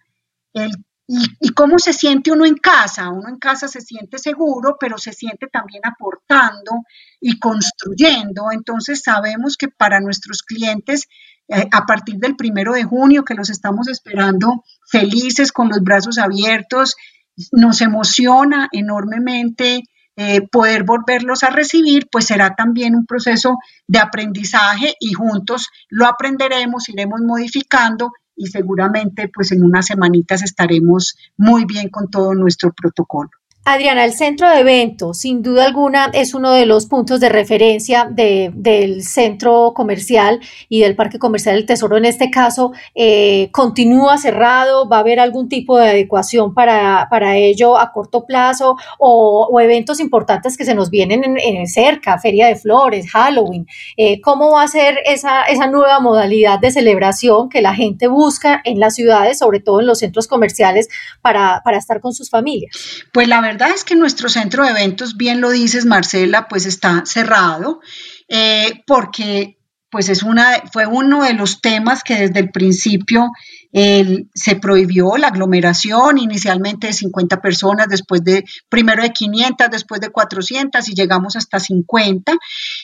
Y, 1.07 1.49
cómo 1.53 1.77
se 1.79 1.93
siente 1.93 2.31
uno 2.31 2.45
en 2.45 2.55
casa? 2.55 3.09
Uno 3.09 3.27
en 3.27 3.37
casa 3.37 3.67
se 3.67 3.81
siente 3.81 4.17
seguro, 4.17 4.77
pero 4.79 4.97
se 4.97 5.11
siente 5.11 5.47
también 5.47 5.81
aportando 5.85 6.71
y 7.19 7.37
construyendo. 7.37 8.45
Entonces 8.51 9.01
sabemos 9.03 9.57
que 9.57 9.67
para 9.67 9.99
nuestros 9.99 10.41
clientes, 10.43 11.07
eh, 11.49 11.67
a 11.71 11.85
partir 11.85 12.15
del 12.15 12.35
primero 12.35 12.73
de 12.73 12.83
junio, 12.83 13.25
que 13.25 13.33
los 13.33 13.49
estamos 13.49 13.89
esperando 13.89 14.63
felices, 14.89 15.51
con 15.51 15.69
los 15.69 15.81
brazos 15.81 16.17
abiertos, 16.17 16.95
nos 17.51 17.81
emociona 17.81 18.69
enormemente 18.71 19.83
eh, 20.17 20.47
poder 20.49 20.83
volverlos 20.83 21.43
a 21.43 21.49
recibir, 21.49 22.07
pues 22.11 22.25
será 22.25 22.53
también 22.55 22.95
un 22.95 23.05
proceso 23.05 23.57
de 23.87 23.99
aprendizaje 23.99 24.93
y 24.99 25.13
juntos 25.13 25.69
lo 25.89 26.05
aprenderemos, 26.05 26.89
iremos 26.89 27.21
modificando 27.21 28.11
y 28.35 28.47
seguramente 28.47 29.29
pues 29.33 29.51
en 29.51 29.63
unas 29.63 29.87
semanitas 29.87 30.43
estaremos 30.43 31.15
muy 31.37 31.65
bien 31.65 31.89
con 31.89 32.09
todo 32.09 32.33
nuestro 32.33 32.73
protocolo. 32.73 33.29
Adriana, 33.63 34.05
el 34.05 34.13
centro 34.13 34.49
de 34.49 34.61
eventos, 34.61 35.19
sin 35.19 35.43
duda 35.43 35.65
alguna, 35.65 36.09
es 36.13 36.33
uno 36.33 36.51
de 36.51 36.65
los 36.65 36.87
puntos 36.87 37.19
de 37.19 37.29
referencia 37.29 38.09
del 38.09 39.03
centro 39.03 39.73
comercial 39.75 40.39
y 40.67 40.81
del 40.81 40.95
Parque 40.95 41.19
Comercial 41.19 41.57
del 41.57 41.67
Tesoro. 41.67 41.95
En 41.95 42.05
este 42.05 42.31
caso, 42.31 42.71
eh, 42.95 43.49
continúa 43.51 44.17
cerrado, 44.17 44.89
va 44.89 44.97
a 44.97 44.99
haber 45.01 45.19
algún 45.19 45.47
tipo 45.47 45.77
de 45.77 45.89
adecuación 45.89 46.55
para, 46.55 47.05
para 47.11 47.37
ello 47.37 47.77
a 47.77 47.91
corto 47.91 48.25
plazo 48.25 48.77
o, 48.97 49.59
eventos 49.61 49.99
importantes 49.99 50.57
que 50.57 50.65
se 50.65 50.73
nos 50.73 50.89
vienen 50.89 51.37
en, 51.37 51.67
cerca, 51.67 52.17
Feria 52.17 52.47
de 52.47 52.55
Flores, 52.55 53.11
Halloween. 53.11 53.67
Eh, 53.95 54.21
¿Cómo 54.21 54.53
va 54.53 54.63
a 54.63 54.67
ser 54.67 54.97
esa, 55.05 55.43
esa 55.43 55.67
nueva 55.67 55.99
modalidad 55.99 56.57
de 56.57 56.71
celebración 56.71 57.47
que 57.47 57.61
la 57.61 57.75
gente 57.75 58.07
busca 58.07 58.59
en 58.63 58.79
las 58.79 58.95
ciudades, 58.95 59.37
sobre 59.37 59.59
todo 59.59 59.81
en 59.81 59.85
los 59.85 59.99
centros 59.99 60.27
comerciales, 60.27 60.89
para, 61.21 61.61
para 61.63 61.77
estar 61.77 62.01
con 62.01 62.15
sus 62.15 62.31
familias? 62.31 62.75
Pues 63.13 63.27
la 63.27 63.39
verdad 63.39 63.50
es 63.73 63.83
que 63.83 63.95
nuestro 63.95 64.29
centro 64.29 64.63
de 64.63 64.71
eventos, 64.71 65.17
bien 65.17 65.41
lo 65.41 65.49
dices 65.49 65.85
Marcela, 65.85 66.47
pues 66.47 66.65
está 66.65 67.03
cerrado 67.05 67.81
eh, 68.27 68.83
porque 68.87 69.57
pues 69.89 70.07
es 70.07 70.23
una, 70.23 70.63
fue 70.71 70.85
uno 70.87 71.23
de 71.23 71.33
los 71.33 71.59
temas 71.61 72.03
que 72.03 72.15
desde 72.15 72.39
el 72.39 72.51
principio 72.51 73.29
se 73.73 74.55
prohibió 74.57 75.15
la 75.17 75.27
aglomeración 75.27 76.17
inicialmente 76.17 76.87
de 76.87 76.93
50 76.93 77.41
personas, 77.41 77.87
después 77.87 78.23
de 78.23 78.43
primero 78.69 79.01
de 79.01 79.11
500, 79.11 79.69
después 79.69 80.01
de 80.01 80.09
400 80.09 80.87
y 80.89 80.93
llegamos 80.93 81.35
hasta 81.35 81.59
50 81.59 82.33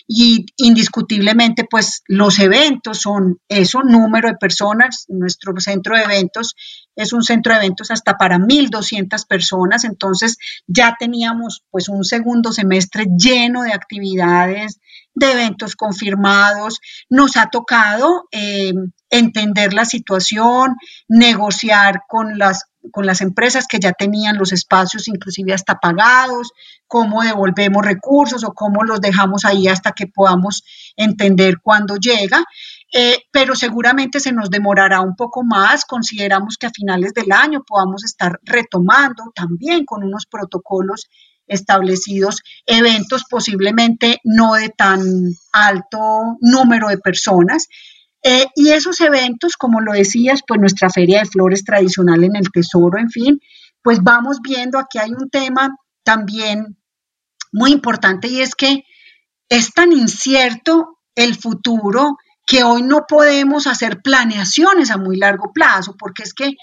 y 0.08 0.45
indiscutiblemente 0.58 1.65
pues 1.69 2.04
los 2.08 2.39
eventos 2.39 3.00
son 3.00 3.39
eso, 3.50 3.82
número 3.84 4.30
de 4.30 4.36
personas, 4.36 5.06
nuestro 5.10 5.54
centro 5.60 5.95
de 5.95 6.04
eventos 6.04 6.56
es 6.95 7.13
un 7.13 7.23
centro 7.23 7.54
de 7.54 7.60
eventos 7.60 7.91
hasta 7.91 8.17
para 8.17 8.38
1.200 8.38 9.28
personas, 9.28 9.84
entonces 9.84 10.38
ya 10.65 10.95
teníamos 11.00 11.63
pues 11.69 11.89
un 11.89 12.04
segundo 12.04 12.52
semestre 12.52 13.06
lleno 13.17 13.62
de 13.62 13.73
actividades, 13.73 14.80
de 15.13 15.32
eventos 15.32 15.76
confirmados, 15.76 16.80
nos 17.10 17.38
ha 17.38 17.50
tocado 17.50 18.28
eh, 18.32 18.73
entender 19.10 19.74
la 19.74 19.86
situación, 19.86 20.76
negociar 21.08 22.02
con 22.08 22.38
las, 22.38 22.65
con 22.91 23.06
las 23.06 23.22
empresas 23.22 23.67
que 23.67 23.80
ya 23.80 23.93
tenían 23.93 24.38
los 24.38 24.52
espacios 24.52 25.08
inclusive 25.08 25.54
hasta 25.54 25.80
pagados, 25.80 26.52
cómo 26.88 27.22
devolvemos 27.22 27.86
recursos 27.86 28.43
o 28.43 28.54
cómo 28.54 28.84
los 28.84 29.02
dejamos 29.02 29.46
ahí 29.46 29.67
hasta 29.67 29.91
que 29.91 30.08
podamos 30.08 30.63
entender 30.96 31.60
cuándo 31.62 31.96
llega. 31.98 32.43
Eh, 32.93 33.17
pero 33.32 33.56
seguramente 33.56 34.22
se 34.22 34.32
nos 34.32 34.50
demorará 34.50 35.02
un 35.02 35.15
poco 35.15 35.43
más. 35.43 35.84
Consideramos 35.86 36.56
que 36.58 36.67
a 36.67 36.72
finales 36.72 37.13
del 37.13 37.32
año 37.32 37.63
podamos 37.67 38.06
estar 38.06 38.39
retomando 38.43 39.32
también 39.36 39.84
con 39.86 40.04
unos 40.04 40.26
protocolos 40.26 41.08
establecidos 41.48 42.41
eventos 42.65 43.24
posiblemente 43.30 44.20
no 44.24 44.56
de 44.56 44.70
tan 44.70 45.02
alto 45.52 46.38
número 46.41 46.89
de 46.89 46.98
personas. 46.98 47.67
Eh, 48.30 48.46
y 48.56 48.72
esos 48.72 49.00
eventos, 49.00 49.56
como 49.56 49.80
lo 49.80 49.94
decías, 49.94 50.42
pues 50.46 50.60
nuestra 50.60 50.90
feria 50.90 51.20
de 51.20 51.30
flores 51.30 51.63
tradicional 51.63 52.26
en 52.26 52.36
el 52.36 52.52
Tesoro, 52.52 53.00
en 53.00 53.10
fin, 53.10 53.40
pues 53.82 54.04
vamos 54.04 54.40
viendo, 54.42 54.78
aquí 54.78 54.98
hay 54.98 55.12
un 55.12 55.30
tema 55.30 55.78
también 56.04 56.78
muy 57.54 57.72
importante 57.72 58.28
y 58.28 58.42
es 58.42 58.54
que 58.54 58.84
es 59.48 59.72
tan 59.72 59.94
incierto 59.94 60.98
el 61.16 61.36
futuro 61.36 62.18
que 62.46 62.66
hoy 62.66 62.82
no 62.82 63.06
podemos 63.08 63.66
hacer 63.66 64.02
planeaciones 64.02 64.92
a 64.92 64.98
muy 64.98 65.16
largo 65.16 65.54
plazo, 65.54 65.96
porque 65.98 66.24
es 66.24 66.34
que 66.34 66.58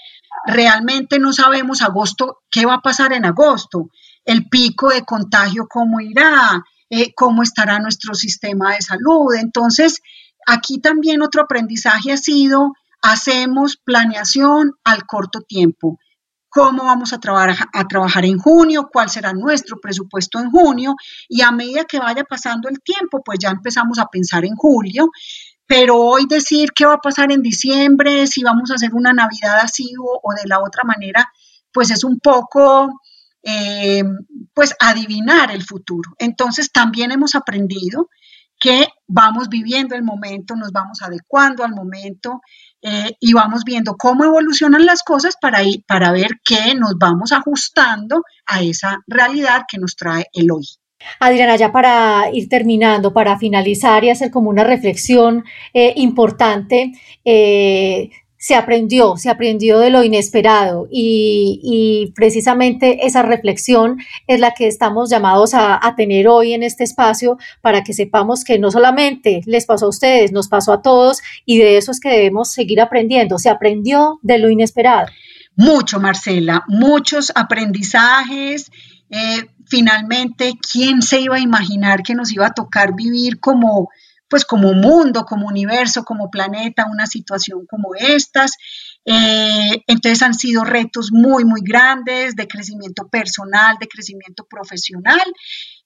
realmente 0.45 1.17
no 1.17 1.33
sabemos 1.33 1.81
agosto 1.81 2.43
qué 2.51 2.67
va 2.67 2.75
a 2.75 2.81
pasar 2.81 3.11
en 3.11 3.25
agosto, 3.25 3.89
el 4.23 4.49
pico 4.49 4.89
de 4.89 5.03
contagio 5.03 5.65
cómo 5.67 5.99
irá, 5.99 6.63
eh, 6.91 7.11
cómo 7.15 7.41
estará 7.41 7.79
nuestro 7.79 8.13
sistema 8.13 8.75
de 8.75 8.83
salud. 8.83 9.33
Entonces, 9.33 9.99
aquí 10.45 10.79
también 10.79 11.21
otro 11.21 11.43
aprendizaje 11.43 12.11
ha 12.11 12.17
sido, 12.17 12.73
hacemos 13.01 13.77
planeación 13.77 14.73
al 14.83 15.05
corto 15.05 15.41
tiempo 15.41 15.99
cómo 16.55 16.85
vamos 16.85 17.11
a, 17.11 17.19
trabajar, 17.19 17.67
a 17.73 17.85
trabajar 17.85 18.23
en 18.23 18.37
junio, 18.37 18.87
cuál 18.89 19.09
será 19.09 19.33
nuestro 19.33 19.75
presupuesto 19.81 20.39
en 20.39 20.49
junio 20.49 20.95
y 21.27 21.41
a 21.41 21.51
medida 21.51 21.83
que 21.83 21.99
vaya 21.99 22.23
pasando 22.23 22.69
el 22.69 22.79
tiempo, 22.81 23.21
pues 23.25 23.39
ya 23.39 23.49
empezamos 23.49 23.99
a 23.99 24.05
pensar 24.05 24.45
en 24.45 24.55
julio. 24.55 25.09
Pero 25.67 25.97
hoy 25.97 26.27
decir 26.29 26.69
qué 26.73 26.85
va 26.85 26.93
a 26.93 27.01
pasar 27.01 27.33
en 27.33 27.41
diciembre, 27.41 28.25
si 28.25 28.41
vamos 28.41 28.71
a 28.71 28.75
hacer 28.75 28.93
una 28.93 29.11
Navidad 29.11 29.59
así 29.61 29.91
o, 29.99 30.33
de 30.33 30.47
la 30.47 30.61
otra 30.61 30.83
manera, 30.85 31.29
pues 31.73 31.91
es 31.91 32.05
un 32.05 32.21
poco 32.21 33.01
eh, 33.43 34.03
pues 34.53 34.75
adivinar 34.79 35.51
el 35.51 35.63
futuro. 35.63 36.11
Entonces 36.19 36.71
también 36.71 37.11
hemos 37.11 37.35
aprendido 37.35 38.07
que 38.65 38.87
vamos 39.07 39.47
viviendo 39.47 39.93
el 39.93 40.01
momento, 40.01 40.55
nos 40.55 40.71
vamos 40.71 41.03
adecuando 41.03 41.63
al 41.63 41.75
momento 41.75 42.41
eh, 42.81 43.11
y 43.19 43.31
vamos 43.31 43.63
viendo 43.63 43.95
cómo 43.95 44.25
evolucionan 44.25 44.87
las 44.87 45.03
cosas 45.03 45.35
para, 45.39 45.61
ir, 45.61 45.83
para 45.87 46.11
ver 46.11 46.39
qué 46.43 46.73
nos 46.73 46.95
vamos 46.97 47.31
ajustando 47.31 48.23
a 48.47 48.63
esa 48.63 48.97
realidad 49.05 49.65
que 49.67 49.77
nos 49.77 49.95
trae 49.95 50.25
el 50.33 50.49
hoy. 50.49 50.65
Adriana, 51.19 51.57
ya 51.57 51.71
para 51.71 52.31
ir 52.33 52.49
terminando, 52.49 53.13
para 53.13 53.37
finalizar 53.37 54.03
y 54.03 54.09
hacer 54.09 54.31
como 54.31 54.49
una 54.49 54.63
reflexión 54.63 55.43
eh, 55.71 55.93
importante, 55.97 56.93
eh, 57.23 58.09
se 58.45 58.53
aprendió, 58.53 59.17
se 59.17 59.31
aprendió 59.31 59.79
de 59.79 59.89
lo 59.89 60.03
inesperado 60.03 60.87
y, 60.91 62.13
precisamente 62.13 63.07
esa 63.07 63.23
reflexión 63.23 63.97
es 64.27 64.39
la 64.39 64.51
que 64.51 64.67
estamos 64.67 65.09
llamados 65.09 65.55
a, 65.55 65.81
tener 65.97 66.27
hoy 66.27 66.53
en 66.53 66.61
este 66.61 66.83
espacio 66.83 67.39
para 67.61 67.83
que 67.83 67.93
sepamos 67.93 68.43
que 68.43 68.59
no 68.59 68.69
solamente 68.69 69.41
les 69.47 69.65
pasó 69.65 69.87
a 69.87 69.89
ustedes, 69.89 70.31
nos 70.31 70.47
pasó 70.47 70.73
a 70.73 70.83
todos 70.83 71.23
y 71.43 71.57
de 71.57 71.77
eso 71.77 71.91
es 71.91 71.99
que 71.99 72.09
debemos 72.09 72.51
seguir 72.51 72.81
aprendiendo. 72.81 73.39
Se 73.39 73.49
aprendió 73.49 74.19
de 74.21 74.37
lo 74.37 74.51
inesperado. 74.51 75.07
Mucho, 75.55 75.99
Marcela, 75.99 76.65
muchos 76.67 77.31
aprendizajes. 77.33 78.69
Eh, 79.09 79.47
finalmente, 79.65 80.53
¿quién 80.71 81.01
se 81.01 81.19
iba 81.19 81.37
a 81.37 81.39
imaginar 81.39 82.03
que 82.03 82.13
nos 82.13 82.31
iba 82.31 82.45
a 82.45 82.53
tocar 82.53 82.93
vivir 82.93 83.39
como 83.39 83.89
pues 84.29 84.45
como 84.45 84.73
mundo, 84.73 85.25
como 85.25 85.47
universo, 85.47 86.03
como 86.03 86.29
planeta, 86.29 86.87
una 86.91 87.05
situación 87.07 87.65
como 87.67 87.95
estas. 87.95 88.51
Eh, 89.05 89.83
entonces 89.87 90.21
han 90.21 90.33
sido 90.33 90.63
retos 90.63 91.11
muy, 91.11 91.45
muy 91.45 91.61
grandes 91.63 92.35
de 92.35 92.47
crecimiento 92.47 93.07
personal, 93.07 93.77
de 93.79 93.87
crecimiento 93.87 94.45
profesional 94.49 95.21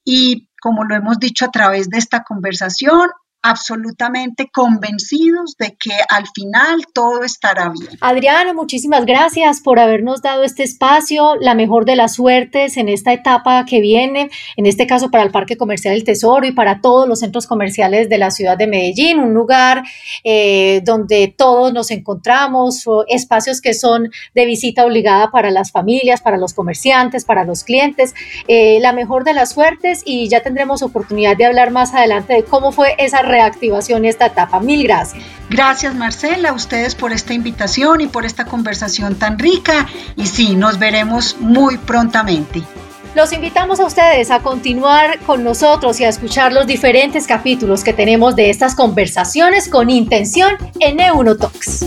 y 0.03 0.47
como 0.61 0.83
lo 0.85 0.95
hemos 0.95 1.19
dicho 1.19 1.45
a 1.45 1.51
través 1.51 1.89
de 1.89 1.97
esta 1.97 2.23
conversación, 2.23 3.09
absolutamente 3.41 4.49
convencidos 4.51 5.55
de 5.57 5.75
que 5.79 5.91
al 6.09 6.25
final 6.33 6.85
todo 6.93 7.23
estará 7.23 7.69
bien. 7.69 7.97
Adriano, 8.01 8.53
muchísimas 8.53 9.05
gracias 9.05 9.61
por 9.61 9.79
habernos 9.79 10.21
dado 10.21 10.43
este 10.43 10.63
espacio, 10.63 11.35
la 11.37 11.55
mejor 11.55 11.85
de 11.85 11.95
las 11.95 12.15
suertes 12.15 12.75
en 12.77 12.89
esta 12.89 13.13
etapa 13.13 13.65
que 13.65 13.79
viene, 13.79 14.29
en 14.57 14.65
este 14.65 14.87
caso 14.87 15.09
para 15.09 15.23
el 15.23 15.31
Parque 15.31 15.57
Comercial 15.57 15.93
del 15.93 16.03
Tesoro 16.03 16.45
y 16.45 16.51
para 16.51 16.81
todos 16.81 17.07
los 17.07 17.19
centros 17.19 17.47
comerciales 17.47 18.09
de 18.09 18.17
la 18.17 18.31
ciudad 18.31 18.57
de 18.57 18.67
Medellín, 18.67 19.19
un 19.19 19.33
lugar 19.33 19.83
eh, 20.23 20.81
donde 20.83 21.33
todos 21.35 21.71
nos 21.73 21.91
encontramos, 21.91 22.85
espacios 23.07 23.61
que 23.61 23.73
son 23.73 24.09
de 24.35 24.45
visita 24.45 24.85
obligada 24.85 25.31
para 25.31 25.49
las 25.51 25.71
familias, 25.71 26.21
para 26.21 26.37
los 26.37 26.53
comerciantes, 26.53 27.23
para 27.23 27.45
los 27.45 27.63
clientes, 27.63 28.13
eh, 28.47 28.79
la 28.81 28.91
mejor 28.91 29.23
de 29.23 29.33
las 29.33 29.51
suertes 29.51 30.01
y 30.05 30.27
ya 30.27 30.41
tendremos 30.41 30.81
oportunidad 30.81 31.37
de 31.37 31.45
hablar 31.45 31.71
más 31.71 31.93
adelante 31.93 32.33
de 32.33 32.43
cómo 32.43 32.71
fue 32.71 32.95
esa 32.97 33.21
reactivación 33.29 34.03
esta 34.03 34.25
etapa. 34.25 34.59
Mil 34.59 34.83
gracias. 34.83 35.23
Gracias 35.49 35.95
Marcela, 35.95 36.49
a 36.49 36.53
ustedes 36.53 36.95
por 36.95 37.13
esta 37.13 37.33
invitación 37.33 38.01
y 38.01 38.07
por 38.07 38.25
esta 38.25 38.45
conversación 38.45 39.15
tan 39.15 39.39
rica 39.39 39.87
y 40.15 40.27
sí, 40.27 40.55
nos 40.55 40.77
veremos 40.77 41.37
muy 41.39 41.77
prontamente. 41.77 42.61
Los 43.15 43.33
invitamos 43.33 43.79
a 43.79 43.85
ustedes 43.85 44.29
a 44.29 44.41
continuar 44.41 45.19
con 45.21 45.43
nosotros 45.43 45.99
y 45.99 46.05
a 46.05 46.09
escuchar 46.09 46.53
los 46.53 46.67
diferentes 46.67 47.25
capítulos 47.25 47.83
que 47.83 47.91
tenemos 47.91 48.35
de 48.35 48.51
estas 48.51 48.75
conversaciones 48.75 49.67
con 49.67 49.89
intención 49.89 50.51
en 50.79 50.97
Neunotox. 50.97 51.85